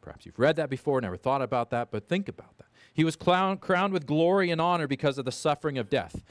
Perhaps 0.00 0.26
you've 0.26 0.38
read 0.38 0.56
that 0.56 0.70
before, 0.70 1.00
never 1.00 1.16
thought 1.16 1.42
about 1.42 1.70
that, 1.70 1.90
but 1.90 2.08
think 2.08 2.28
about 2.28 2.56
that. 2.58 2.66
He 2.94 3.04
was 3.04 3.14
crowned, 3.14 3.60
crowned 3.60 3.92
with 3.92 4.06
glory 4.06 4.50
and 4.50 4.60
honor 4.60 4.86
because 4.86 5.18
of 5.18 5.24
the 5.24 5.32
suffering 5.32 5.78
of 5.78 5.90
death. 5.90 6.22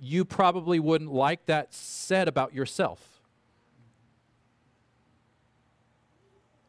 You 0.00 0.24
probably 0.24 0.80
wouldn't 0.80 1.12
like 1.12 1.46
that 1.46 1.74
said 1.74 2.28
about 2.28 2.54
yourself. 2.54 3.20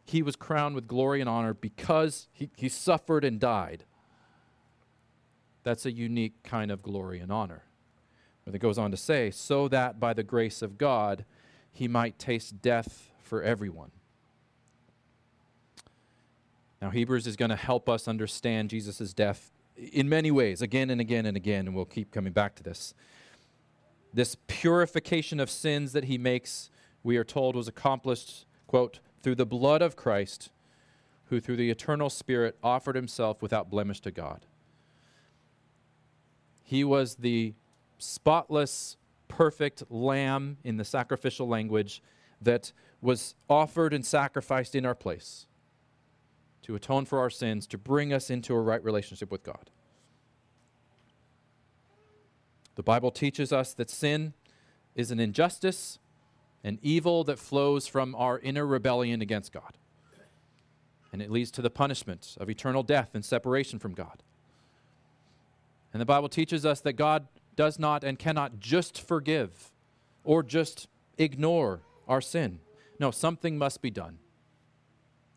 He 0.05 0.21
was 0.21 0.35
crowned 0.35 0.75
with 0.75 0.87
glory 0.87 1.19
and 1.19 1.29
honor 1.29 1.53
because 1.53 2.27
he, 2.31 2.49
he 2.55 2.69
suffered 2.69 3.25
and 3.25 3.39
died. 3.39 3.83
That's 5.63 5.85
a 5.85 5.91
unique 5.91 6.43
kind 6.43 6.71
of 6.71 6.81
glory 6.81 7.19
and 7.19 7.31
honor. 7.31 7.63
But 8.45 8.55
it 8.55 8.59
goes 8.59 8.77
on 8.77 8.91
to 8.91 8.97
say, 8.97 9.31
so 9.31 9.67
that 9.67 9.99
by 9.99 10.13
the 10.13 10.23
grace 10.23 10.61
of 10.61 10.77
God, 10.77 11.25
he 11.71 11.87
might 11.87 12.17
taste 12.17 12.61
death 12.61 13.11
for 13.21 13.43
everyone. 13.43 13.91
Now, 16.81 16.89
Hebrews 16.91 17.27
is 17.27 17.35
going 17.35 17.49
to 17.49 17.55
help 17.55 17.89
us 17.89 18.07
understand 18.07 18.69
Jesus' 18.69 19.13
death 19.13 19.51
in 19.75 20.09
many 20.09 20.31
ways, 20.31 20.61
again 20.61 20.89
and 20.89 21.01
again 21.01 21.25
and 21.25 21.37
again, 21.37 21.67
and 21.67 21.75
we'll 21.75 21.85
keep 21.85 22.11
coming 22.11 22.33
back 22.33 22.55
to 22.55 22.63
this. 22.63 22.93
This 24.13 24.37
purification 24.47 25.39
of 25.39 25.49
sins 25.49 25.91
that 25.93 26.05
he 26.05 26.17
makes, 26.17 26.69
we 27.03 27.17
are 27.17 27.23
told, 27.23 27.55
was 27.55 27.67
accomplished, 27.67 28.45
quote, 28.67 28.99
through 29.21 29.35
the 29.35 29.45
blood 29.45 29.81
of 29.81 29.95
Christ, 29.95 30.49
who 31.25 31.39
through 31.39 31.57
the 31.57 31.69
eternal 31.69 32.09
Spirit 32.09 32.57
offered 32.63 32.95
himself 32.95 33.41
without 33.41 33.69
blemish 33.69 33.99
to 34.01 34.11
God. 34.11 34.45
He 36.63 36.83
was 36.83 37.15
the 37.15 37.53
spotless, 37.97 38.97
perfect 39.27 39.83
lamb 39.89 40.57
in 40.63 40.77
the 40.77 40.85
sacrificial 40.85 41.47
language 41.47 42.01
that 42.41 42.71
was 43.01 43.35
offered 43.49 43.93
and 43.93 44.05
sacrificed 44.05 44.75
in 44.75 44.85
our 44.85 44.95
place 44.95 45.47
to 46.63 46.75
atone 46.75 47.05
for 47.05 47.19
our 47.19 47.29
sins, 47.29 47.65
to 47.67 47.77
bring 47.77 48.11
us 48.11 48.29
into 48.29 48.53
a 48.53 48.59
right 48.59 48.83
relationship 48.83 49.31
with 49.31 49.43
God. 49.43 49.69
The 52.75 52.83
Bible 52.83 53.09
teaches 53.09 53.51
us 53.51 53.73
that 53.73 53.89
sin 53.89 54.33
is 54.95 55.09
an 55.09 55.19
injustice, 55.19 55.97
an 56.63 56.77
evil 56.81 57.23
that 57.23 57.39
flows 57.39 57.87
from 57.87 58.13
our 58.15 58.39
inner 58.39 58.67
rebellion 58.67 59.21
against 59.21 59.51
God. 59.51 59.77
And 61.13 61.21
it 61.21 61.31
leads 61.31 61.51
to 61.51 61.61
the 61.61 61.69
punishment 61.69 62.35
of 62.39 62.49
eternal 62.49 62.83
death 62.83 63.11
and 63.13 63.23
separation 63.23 63.79
from 63.79 63.93
God. 63.93 64.21
And 65.93 66.01
the 66.01 66.05
Bible 66.05 66.29
teaches 66.29 66.65
us 66.65 66.81
that 66.81 66.93
God 66.93 67.27
does 67.57 67.77
not 67.77 68.05
and 68.05 68.17
cannot 68.17 68.61
just 68.61 69.01
forgive 69.01 69.71
or 70.23 70.41
just 70.41 70.87
ignore 71.17 71.81
our 72.07 72.21
sin. 72.21 72.59
No, 72.99 73.11
something 73.11 73.57
must 73.57 73.81
be 73.81 73.91
done. 73.91 74.19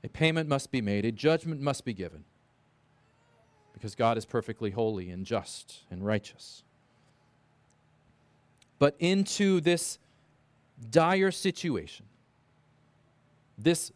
A 0.05 0.09
payment 0.09 0.49
must 0.49 0.71
be 0.71 0.81
made, 0.81 1.05
a 1.05 1.11
judgment 1.11 1.61
must 1.61 1.85
be 1.85 1.93
given. 1.93 2.25
Because 3.73 3.95
God 3.95 4.17
is 4.17 4.25
perfectly 4.25 4.71
holy 4.71 5.11
and 5.11 5.27
just 5.27 5.81
and 5.91 6.05
righteous. 6.05 6.63
But 8.79 8.95
into 8.99 9.61
this 9.61 9.99
dire 10.91 11.31
situation, 11.31 12.07
this, 13.59 13.93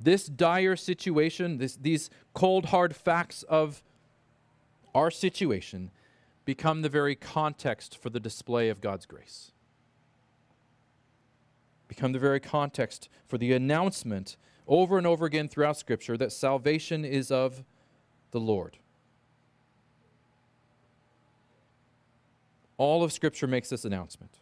this 0.00 0.26
dire 0.26 0.76
situation, 0.76 1.58
this, 1.58 1.76
these 1.76 2.10
cold, 2.32 2.66
hard 2.66 2.94
facts 2.94 3.42
of 3.44 3.82
our 4.94 5.10
situation, 5.10 5.90
become 6.44 6.82
the 6.82 6.88
very 6.88 7.14
context 7.14 7.96
for 8.00 8.10
the 8.10 8.20
display 8.20 8.68
of 8.68 8.80
God's 8.80 9.06
grace. 9.06 9.52
Become 11.88 12.12
the 12.12 12.18
very 12.18 12.40
context 12.40 13.08
for 13.26 13.38
the 13.38 13.52
announcement 13.52 14.36
over 14.66 14.98
and 14.98 15.06
over 15.06 15.26
again 15.26 15.48
throughout 15.48 15.76
Scripture 15.76 16.16
that 16.16 16.32
salvation 16.32 17.04
is 17.04 17.30
of 17.30 17.64
the 18.30 18.40
Lord. 18.40 18.78
All 22.76 23.04
of 23.04 23.12
Scripture 23.12 23.46
makes 23.46 23.68
this 23.68 23.84
announcement. 23.84 24.40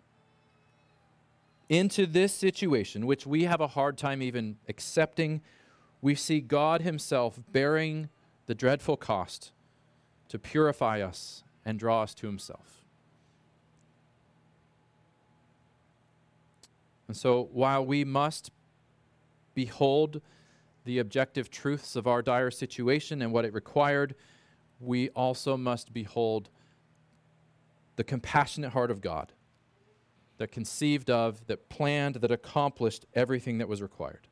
Into 1.69 2.07
this 2.07 2.33
situation, 2.33 3.07
which 3.07 3.27
we 3.27 3.45
have 3.45 3.61
a 3.61 3.67
hard 3.69 3.99
time 3.99 4.23
even 4.23 4.57
accepting, 4.69 5.41
we 6.01 6.15
see 6.15 6.41
God 6.41 6.83
Himself 6.83 7.41
bearing 7.53 8.09
the 8.47 8.55
dreadful 8.55 8.97
cost 8.97 9.53
to 10.29 10.39
purify 10.39 11.01
us 11.01 11.45
and 11.65 11.79
draw 11.79 12.03
us 12.03 12.15
to 12.15 12.27
himself. 12.27 12.83
And 17.09 17.17
so, 17.17 17.49
while 17.53 17.85
we 17.85 18.05
must 18.05 18.51
behold 19.55 20.23
the 20.85 20.99
objective 20.99 21.51
truths 21.51 21.95
of 21.95 22.07
our 22.07 22.23
dire 22.23 22.51
situation 22.51 23.23
and 23.23 23.33
what 23.33 23.45
it 23.45 23.53
required, 23.53 24.15
we 24.81 25.11
also 25.11 25.57
must 25.57 25.93
behold 25.93 26.49
the 27.97 28.05
compassionate 28.05 28.73
heart 28.73 28.91
of 28.91 29.01
God 29.01 29.33
that 30.39 30.51
conceived 30.51 31.11
of, 31.11 31.47
that 31.47 31.69
planned, 31.69 32.17
that 32.17 32.31
accomplished 32.31 33.07
everything 33.15 33.59
that 33.59 33.69
was 33.69 33.83
required. 33.83 34.27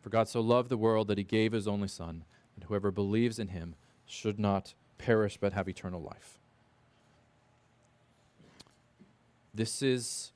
For 0.00 0.10
God 0.10 0.28
so 0.28 0.40
loved 0.40 0.68
the 0.68 0.76
world 0.76 1.08
that 1.08 1.18
he 1.18 1.24
gave 1.24 1.52
his 1.52 1.66
only 1.66 1.88
Son, 1.88 2.24
and 2.54 2.64
whoever 2.64 2.90
believes 2.90 3.38
in 3.38 3.48
him 3.48 3.74
should 4.08 4.40
not 4.40 4.74
perish 4.96 5.36
but 5.36 5.52
have 5.52 5.68
eternal 5.68 6.02
life. 6.02 6.38
This 9.54 9.82
is 9.82 10.32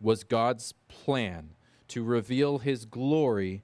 was 0.00 0.24
God's 0.24 0.74
plan 0.88 1.50
to 1.88 2.02
reveal 2.02 2.58
his 2.58 2.84
glory 2.84 3.62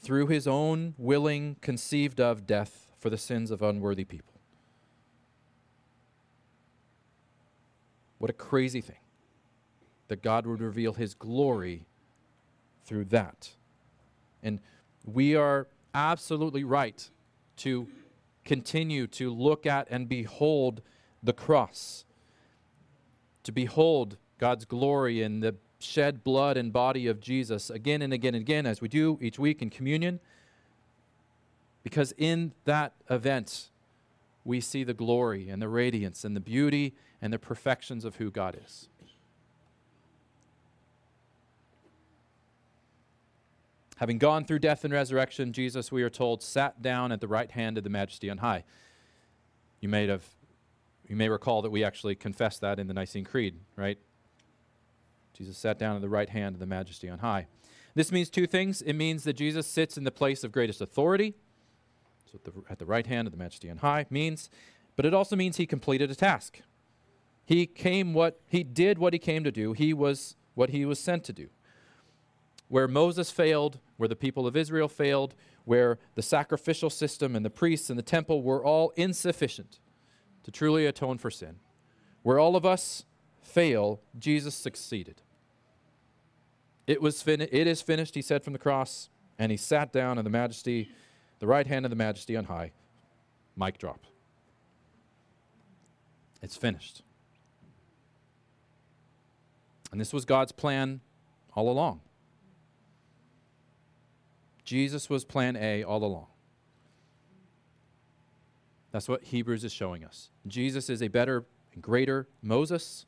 through 0.00 0.28
his 0.28 0.46
own 0.46 0.94
willing 0.96 1.56
conceived 1.60 2.20
of 2.20 2.46
death 2.46 2.92
for 2.98 3.10
the 3.10 3.18
sins 3.18 3.50
of 3.50 3.62
unworthy 3.62 4.04
people. 4.04 4.34
What 8.18 8.30
a 8.30 8.34
crazy 8.34 8.80
thing 8.80 8.96
that 10.08 10.22
God 10.22 10.46
would 10.46 10.60
reveal 10.60 10.94
his 10.94 11.14
glory 11.14 11.86
through 12.84 13.04
that. 13.06 13.50
And 14.42 14.60
we 15.04 15.36
are 15.36 15.68
absolutely 15.94 16.64
right 16.64 17.08
to 17.58 17.88
continue 18.44 19.06
to 19.06 19.32
look 19.32 19.66
at 19.66 19.86
and 19.90 20.08
behold 20.08 20.80
the 21.22 21.32
cross, 21.32 22.04
to 23.42 23.52
behold 23.52 24.16
God's 24.38 24.64
glory 24.64 25.22
in 25.22 25.40
the 25.40 25.56
shed 25.78 26.24
blood 26.24 26.56
and 26.56 26.72
body 26.72 27.06
of 27.06 27.20
Jesus 27.20 27.70
again 27.70 28.02
and 28.02 28.12
again 28.12 28.34
and 28.34 28.42
again, 28.42 28.66
as 28.66 28.80
we 28.80 28.88
do 28.88 29.18
each 29.20 29.38
week 29.38 29.62
in 29.62 29.70
communion. 29.70 30.20
Because 31.82 32.12
in 32.16 32.52
that 32.64 32.94
event, 33.08 33.70
we 34.44 34.60
see 34.60 34.84
the 34.84 34.94
glory 34.94 35.48
and 35.48 35.60
the 35.60 35.68
radiance 35.68 36.24
and 36.24 36.34
the 36.34 36.40
beauty 36.40 36.94
and 37.20 37.32
the 37.32 37.38
perfections 37.38 38.04
of 38.04 38.16
who 38.16 38.30
God 38.30 38.58
is. 38.64 38.88
Having 43.98 44.18
gone 44.18 44.44
through 44.44 44.60
death 44.60 44.84
and 44.84 44.92
resurrection, 44.92 45.52
Jesus, 45.52 45.90
we 45.90 46.04
are 46.04 46.10
told, 46.10 46.40
sat 46.40 46.80
down 46.80 47.10
at 47.10 47.20
the 47.20 47.26
right 47.26 47.50
hand 47.50 47.76
of 47.76 47.84
the 47.84 47.90
majesty 47.90 48.30
on 48.30 48.38
high. 48.38 48.64
You 49.80 49.88
may 49.88 50.06
have 50.06 50.24
you 51.08 51.16
may 51.16 51.28
recall 51.28 51.62
that 51.62 51.70
we 51.70 51.82
actually 51.82 52.14
confessed 52.14 52.60
that 52.60 52.78
in 52.78 52.86
the 52.86 52.92
Nicene 52.94 53.24
Creed, 53.24 53.58
right? 53.76 53.98
Jesus 55.32 55.56
sat 55.56 55.78
down 55.78 55.96
at 55.96 56.02
the 56.02 56.08
right 56.08 56.28
hand 56.28 56.54
of 56.54 56.60
the 56.60 56.66
majesty 56.66 57.08
on 57.08 57.20
high. 57.20 57.46
This 57.94 58.12
means 58.12 58.28
two 58.28 58.46
things. 58.46 58.82
It 58.82 58.92
means 58.92 59.24
that 59.24 59.32
Jesus 59.32 59.66
sits 59.66 59.96
in 59.96 60.04
the 60.04 60.10
place 60.10 60.44
of 60.44 60.52
greatest 60.52 60.82
authority. 60.82 61.34
So 62.30 62.32
at 62.34 62.44
the, 62.44 62.52
at 62.68 62.78
the 62.78 62.84
right 62.84 63.06
hand 63.06 63.26
of 63.26 63.32
the 63.32 63.38
majesty 63.38 63.70
on 63.70 63.78
high 63.78 64.06
means, 64.10 64.50
but 64.96 65.06
it 65.06 65.14
also 65.14 65.34
means 65.34 65.56
he 65.56 65.66
completed 65.66 66.10
a 66.10 66.14
task. 66.14 66.60
He 67.46 67.66
came 67.66 68.12
what 68.12 68.40
he 68.46 68.62
did 68.62 68.98
what 68.98 69.14
he 69.14 69.18
came 69.18 69.42
to 69.44 69.50
do. 69.50 69.72
He 69.72 69.94
was 69.94 70.36
what 70.54 70.70
he 70.70 70.84
was 70.84 70.98
sent 70.98 71.24
to 71.24 71.32
do. 71.32 71.48
Where 72.68 72.88
Moses 72.88 73.30
failed, 73.30 73.78
where 73.96 74.08
the 74.08 74.16
people 74.16 74.46
of 74.46 74.56
Israel 74.56 74.88
failed, 74.88 75.34
where 75.64 75.98
the 76.14 76.22
sacrificial 76.22 76.90
system 76.90 77.34
and 77.34 77.44
the 77.44 77.50
priests 77.50 77.90
and 77.90 77.98
the 77.98 78.02
temple 78.02 78.42
were 78.42 78.64
all 78.64 78.90
insufficient 78.96 79.80
to 80.44 80.50
truly 80.50 80.86
atone 80.86 81.18
for 81.18 81.30
sin. 81.30 81.56
Where 82.22 82.38
all 82.38 82.56
of 82.56 82.64
us 82.64 83.04
fail, 83.42 84.00
Jesus 84.18 84.54
succeeded. 84.54 85.22
It 86.86 87.02
was 87.02 87.22
fin- 87.22 87.42
it 87.42 87.66
is 87.66 87.82
finished, 87.82 88.14
he 88.14 88.22
said 88.22 88.42
from 88.42 88.54
the 88.54 88.58
cross, 88.58 89.10
and 89.38 89.50
he 89.50 89.58
sat 89.58 89.92
down 89.92 90.18
in 90.18 90.24
the 90.24 90.30
majesty, 90.30 90.90
the 91.38 91.46
right 91.46 91.66
hand 91.66 91.84
of 91.84 91.90
the 91.90 91.96
majesty 91.96 92.34
on 92.34 92.44
high. 92.44 92.72
Mic 93.56 93.78
drop. 93.78 94.00
It's 96.40 96.56
finished. 96.56 97.02
And 99.90 100.00
this 100.00 100.12
was 100.12 100.24
God's 100.24 100.52
plan 100.52 101.00
all 101.54 101.70
along. 101.70 102.00
Jesus 104.68 105.08
was 105.08 105.24
plan 105.24 105.56
A 105.56 105.82
all 105.82 106.04
along. 106.04 106.26
That's 108.92 109.08
what 109.08 109.24
Hebrews 109.24 109.64
is 109.64 109.72
showing 109.72 110.04
us. 110.04 110.28
Jesus 110.46 110.90
is 110.90 111.02
a 111.02 111.08
better 111.08 111.46
and 111.72 111.82
greater 111.82 112.28
Moses, 112.42 113.06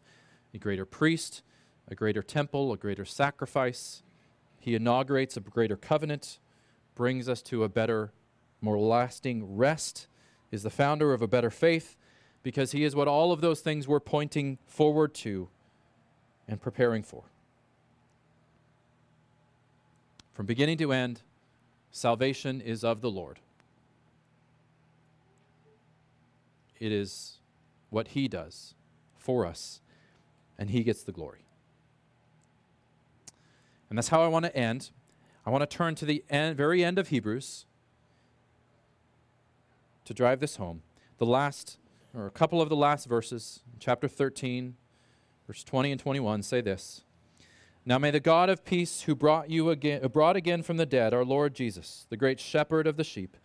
a 0.54 0.58
greater 0.58 0.86
priest, 0.86 1.42
a 1.86 1.94
greater 1.94 2.22
temple, 2.22 2.72
a 2.72 2.78
greater 2.78 3.04
sacrifice. 3.04 4.02
He 4.58 4.74
inaugurates 4.74 5.36
a 5.36 5.40
greater 5.40 5.76
covenant, 5.76 6.38
brings 6.94 7.28
us 7.28 7.42
to 7.42 7.62
a 7.62 7.68
better, 7.68 8.14
more 8.62 8.78
lasting 8.78 9.54
rest, 9.54 10.06
is 10.50 10.62
the 10.62 10.70
founder 10.70 11.12
of 11.12 11.20
a 11.20 11.28
better 11.28 11.50
faith, 11.50 11.94
because 12.42 12.72
he 12.72 12.84
is 12.84 12.96
what 12.96 13.06
all 13.06 13.32
of 13.32 13.42
those 13.42 13.60
things 13.60 13.86
we're 13.86 14.00
pointing 14.00 14.56
forward 14.66 15.12
to 15.16 15.50
and 16.48 16.58
preparing 16.58 17.02
for. 17.02 17.24
From 20.32 20.46
beginning 20.46 20.78
to 20.78 20.90
end, 20.94 21.20
salvation 21.90 22.60
is 22.60 22.84
of 22.84 23.00
the 23.00 23.10
Lord. 23.10 23.40
It 26.78 26.92
is 26.92 27.38
what 27.90 28.08
He 28.08 28.28
does 28.28 28.74
for 29.18 29.44
us, 29.44 29.80
and 30.58 30.70
He 30.70 30.82
gets 30.82 31.02
the 31.02 31.12
glory. 31.12 31.44
And 33.88 33.98
that's 33.98 34.08
how 34.08 34.22
I 34.22 34.28
want 34.28 34.44
to 34.44 34.56
end. 34.56 34.90
I 35.44 35.50
want 35.50 35.68
to 35.68 35.76
turn 35.76 35.94
to 35.96 36.04
the 36.04 36.24
end, 36.30 36.56
very 36.56 36.84
end 36.84 36.98
of 36.98 37.08
Hebrews 37.08 37.66
to 40.04 40.14
drive 40.14 40.40
this 40.40 40.56
home. 40.56 40.82
The 41.18 41.26
last, 41.26 41.78
or 42.14 42.26
a 42.26 42.30
couple 42.30 42.62
of 42.62 42.68
the 42.68 42.76
last 42.76 43.06
verses, 43.06 43.60
chapter 43.78 44.08
13, 44.08 44.76
Verse 45.50 45.64
20 45.64 45.90
and 45.90 46.00
21 46.00 46.44
say 46.44 46.60
this 46.60 47.02
Now 47.84 47.98
may 47.98 48.10
the 48.10 48.20
God 48.20 48.50
of 48.50 48.64
peace, 48.64 49.02
who 49.02 49.14
brought 49.14 49.50
you 49.50 49.70
again, 49.70 50.06
brought 50.08 50.36
again 50.36 50.62
from 50.62 50.76
the 50.76 50.86
dead 50.86 51.14
our 51.14 51.24
Lord 51.24 51.54
Jesus, 51.54 52.06
the 52.10 52.16
great 52.16 52.38
shepherd 52.38 52.86
of 52.86 52.96
the 52.96 53.04
sheep, 53.04 53.36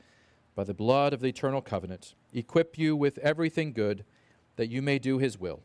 by 0.56 0.64
the 0.64 0.74
blood 0.74 1.14
of 1.14 1.22
the 1.22 1.28
eternal 1.28 1.62
covenant, 1.62 2.16
equip 2.34 2.78
you 2.78 2.96
with 2.96 3.18
everything 3.20 3.72
good, 3.72 4.04
that 4.58 4.70
you 4.70 4.82
may 4.82 5.00
do 5.00 5.18
his 5.20 5.40
will, 5.40 5.64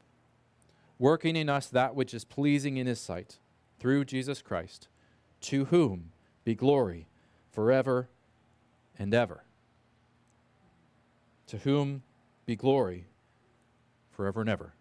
working 0.99 1.37
in 1.37 1.49
us 1.49 1.67
that 1.67 1.95
which 1.95 2.15
is 2.15 2.25
pleasing 2.25 2.77
in 2.77 2.87
his 2.87 3.01
sight, 3.01 3.39
through 3.79 4.05
Jesus 4.05 4.43
Christ, 4.43 4.89
to 5.41 5.67
whom 5.67 6.13
be 6.45 6.55
glory 6.55 7.09
forever 7.51 8.09
and 8.99 9.15
ever. 9.15 9.45
To 11.49 11.59
whom 11.59 12.03
be 12.47 12.55
glory 12.57 13.07
forever 14.11 14.41
and 14.41 14.51
ever. 14.51 14.75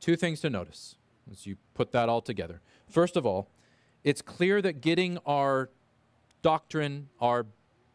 Two 0.00 0.16
things 0.16 0.40
to 0.40 0.50
notice 0.50 0.96
as 1.30 1.46
you 1.46 1.56
put 1.74 1.92
that 1.92 2.08
all 2.08 2.20
together. 2.20 2.60
First 2.88 3.16
of 3.16 3.26
all, 3.26 3.48
it's 4.04 4.22
clear 4.22 4.62
that 4.62 4.80
getting 4.80 5.18
our 5.26 5.70
doctrine, 6.42 7.08
our 7.20 7.46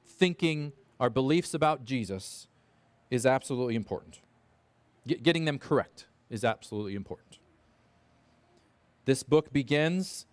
thinking, 0.05 0.73
our 0.99 1.09
beliefs 1.09 1.53
about 1.53 1.85
Jesus 1.85 2.47
is 3.09 3.25
absolutely 3.25 3.75
important. 3.75 4.21
Get, 5.07 5.23
getting 5.23 5.45
them 5.45 5.57
correct 5.57 6.07
is 6.29 6.43
absolutely 6.43 6.95
important. 6.95 7.39
This 9.05 9.23
book 9.23 9.51
begins 9.51 10.25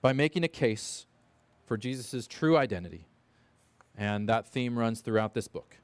by 0.00 0.12
making 0.12 0.44
a 0.44 0.48
case 0.48 1.06
for 1.66 1.76
Jesus' 1.76 2.26
true 2.26 2.56
identity, 2.56 3.06
and 3.96 4.28
that 4.28 4.46
theme 4.46 4.78
runs 4.78 5.00
throughout 5.00 5.34
this 5.34 5.48
book. 5.48 5.76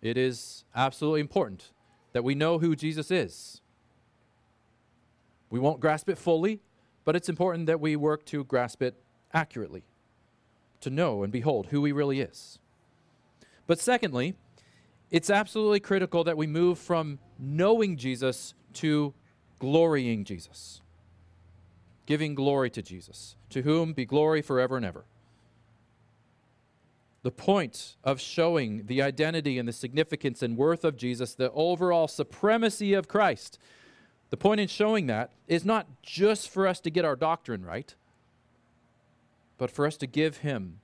It 0.00 0.16
is 0.16 0.64
absolutely 0.74 1.20
important 1.20 1.72
that 2.12 2.24
we 2.24 2.34
know 2.34 2.58
who 2.58 2.74
Jesus 2.74 3.10
is. 3.10 3.59
We 5.50 5.58
won't 5.58 5.80
grasp 5.80 6.08
it 6.08 6.16
fully, 6.16 6.60
but 7.04 7.16
it's 7.16 7.28
important 7.28 7.66
that 7.66 7.80
we 7.80 7.96
work 7.96 8.24
to 8.26 8.44
grasp 8.44 8.82
it 8.82 8.94
accurately, 9.34 9.82
to 10.80 10.90
know 10.90 11.22
and 11.22 11.32
behold 11.32 11.66
who 11.66 11.84
he 11.84 11.92
really 11.92 12.20
is. 12.20 12.58
But 13.66 13.80
secondly, 13.80 14.34
it's 15.10 15.30
absolutely 15.30 15.80
critical 15.80 16.24
that 16.24 16.36
we 16.36 16.46
move 16.46 16.78
from 16.78 17.18
knowing 17.38 17.96
Jesus 17.96 18.54
to 18.74 19.12
glorying 19.58 20.24
Jesus, 20.24 20.80
giving 22.06 22.34
glory 22.34 22.70
to 22.70 22.82
Jesus, 22.82 23.36
to 23.50 23.62
whom 23.62 23.92
be 23.92 24.04
glory 24.04 24.42
forever 24.42 24.76
and 24.76 24.86
ever. 24.86 25.04
The 27.22 27.30
point 27.30 27.96
of 28.02 28.20
showing 28.20 28.86
the 28.86 29.02
identity 29.02 29.58
and 29.58 29.68
the 29.68 29.72
significance 29.72 30.42
and 30.42 30.56
worth 30.56 30.84
of 30.84 30.96
Jesus, 30.96 31.34
the 31.34 31.52
overall 31.52 32.08
supremacy 32.08 32.94
of 32.94 33.08
Christ, 33.08 33.58
the 34.30 34.36
point 34.36 34.60
in 34.60 34.68
showing 34.68 35.06
that 35.08 35.32
is 35.48 35.64
not 35.64 35.86
just 36.02 36.48
for 36.48 36.66
us 36.66 36.80
to 36.80 36.90
get 36.90 37.04
our 37.04 37.16
doctrine 37.16 37.64
right, 37.64 37.94
but 39.58 39.70
for 39.70 39.86
us 39.86 39.96
to 39.98 40.06
give 40.06 40.38
Him 40.38 40.80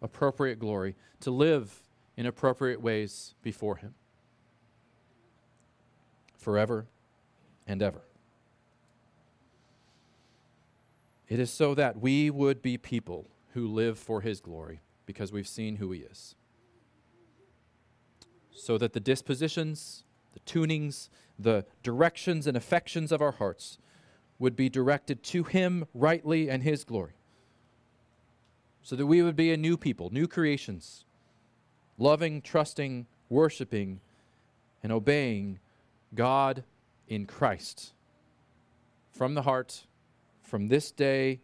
appropriate 0.00 0.58
glory, 0.58 0.94
to 1.20 1.30
live 1.30 1.82
in 2.16 2.26
appropriate 2.26 2.80
ways 2.80 3.34
before 3.42 3.76
Him 3.76 3.94
forever 6.38 6.86
and 7.66 7.82
ever. 7.82 8.02
It 11.28 11.40
is 11.40 11.50
so 11.50 11.74
that 11.74 12.00
we 12.00 12.30
would 12.30 12.62
be 12.62 12.78
people 12.78 13.26
who 13.54 13.66
live 13.66 13.98
for 13.98 14.20
His 14.20 14.40
glory 14.40 14.80
because 15.06 15.32
we've 15.32 15.48
seen 15.48 15.76
who 15.76 15.90
He 15.90 16.00
is. 16.00 16.36
So 18.52 18.78
that 18.78 18.92
the 18.92 19.00
dispositions, 19.00 20.04
the 20.34 20.40
tunings, 20.40 21.08
the 21.38 21.64
directions 21.82 22.46
and 22.46 22.56
affections 22.56 23.12
of 23.12 23.20
our 23.20 23.32
hearts 23.32 23.78
would 24.38 24.56
be 24.56 24.68
directed 24.68 25.22
to 25.22 25.44
Him 25.44 25.86
rightly 25.94 26.48
and 26.48 26.62
His 26.62 26.84
glory. 26.84 27.14
So 28.82 28.96
that 28.96 29.06
we 29.06 29.22
would 29.22 29.36
be 29.36 29.52
a 29.52 29.56
new 29.56 29.76
people, 29.76 30.10
new 30.10 30.28
creations, 30.28 31.04
loving, 31.98 32.40
trusting, 32.40 33.06
worshiping, 33.28 34.00
and 34.82 34.92
obeying 34.92 35.58
God 36.14 36.62
in 37.08 37.26
Christ 37.26 37.92
from 39.10 39.34
the 39.34 39.42
heart, 39.42 39.86
from 40.42 40.68
this 40.68 40.90
day 40.90 41.40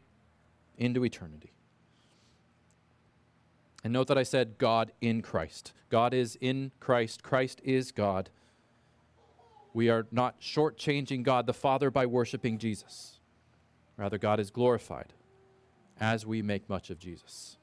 into 0.77 1.05
eternity. 1.05 1.53
And 3.83 3.93
note 3.93 4.07
that 4.09 4.19
I 4.19 4.23
said 4.23 4.59
God 4.59 4.93
in 5.01 5.23
Christ. 5.23 5.73
God 5.89 6.15
is 6.15 6.37
in 6.41 6.71
Christ. 6.79 7.23
Christ 7.23 7.61
is 7.65 7.91
God. 7.91 8.31
We 9.75 9.89
are 9.89 10.07
not 10.11 10.41
shortchanging 10.41 11.23
God 11.23 11.47
the 11.47 11.55
Father 11.55 11.91
by 11.91 12.07
worshiping 12.07 12.59
Jesus. 12.59 13.21
Rather, 13.97 14.19
God 14.19 14.41
is 14.41 14.51
glorified 14.51 15.13
as 16.01 16.27
we 16.27 16.43
make 16.43 16.69
much 16.69 16.91
of 16.91 16.99
Jesus. 16.99 17.57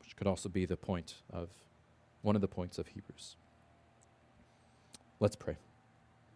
Which 0.00 0.16
could 0.16 0.26
also 0.26 0.48
be 0.48 0.64
the 0.64 0.76
point 0.76 1.14
of 1.32 1.50
one 2.22 2.34
of 2.34 2.40
the 2.40 2.48
points 2.48 2.78
of 2.78 2.88
Hebrews. 2.88 3.36
Let's 5.20 5.36
pray. 5.36 5.56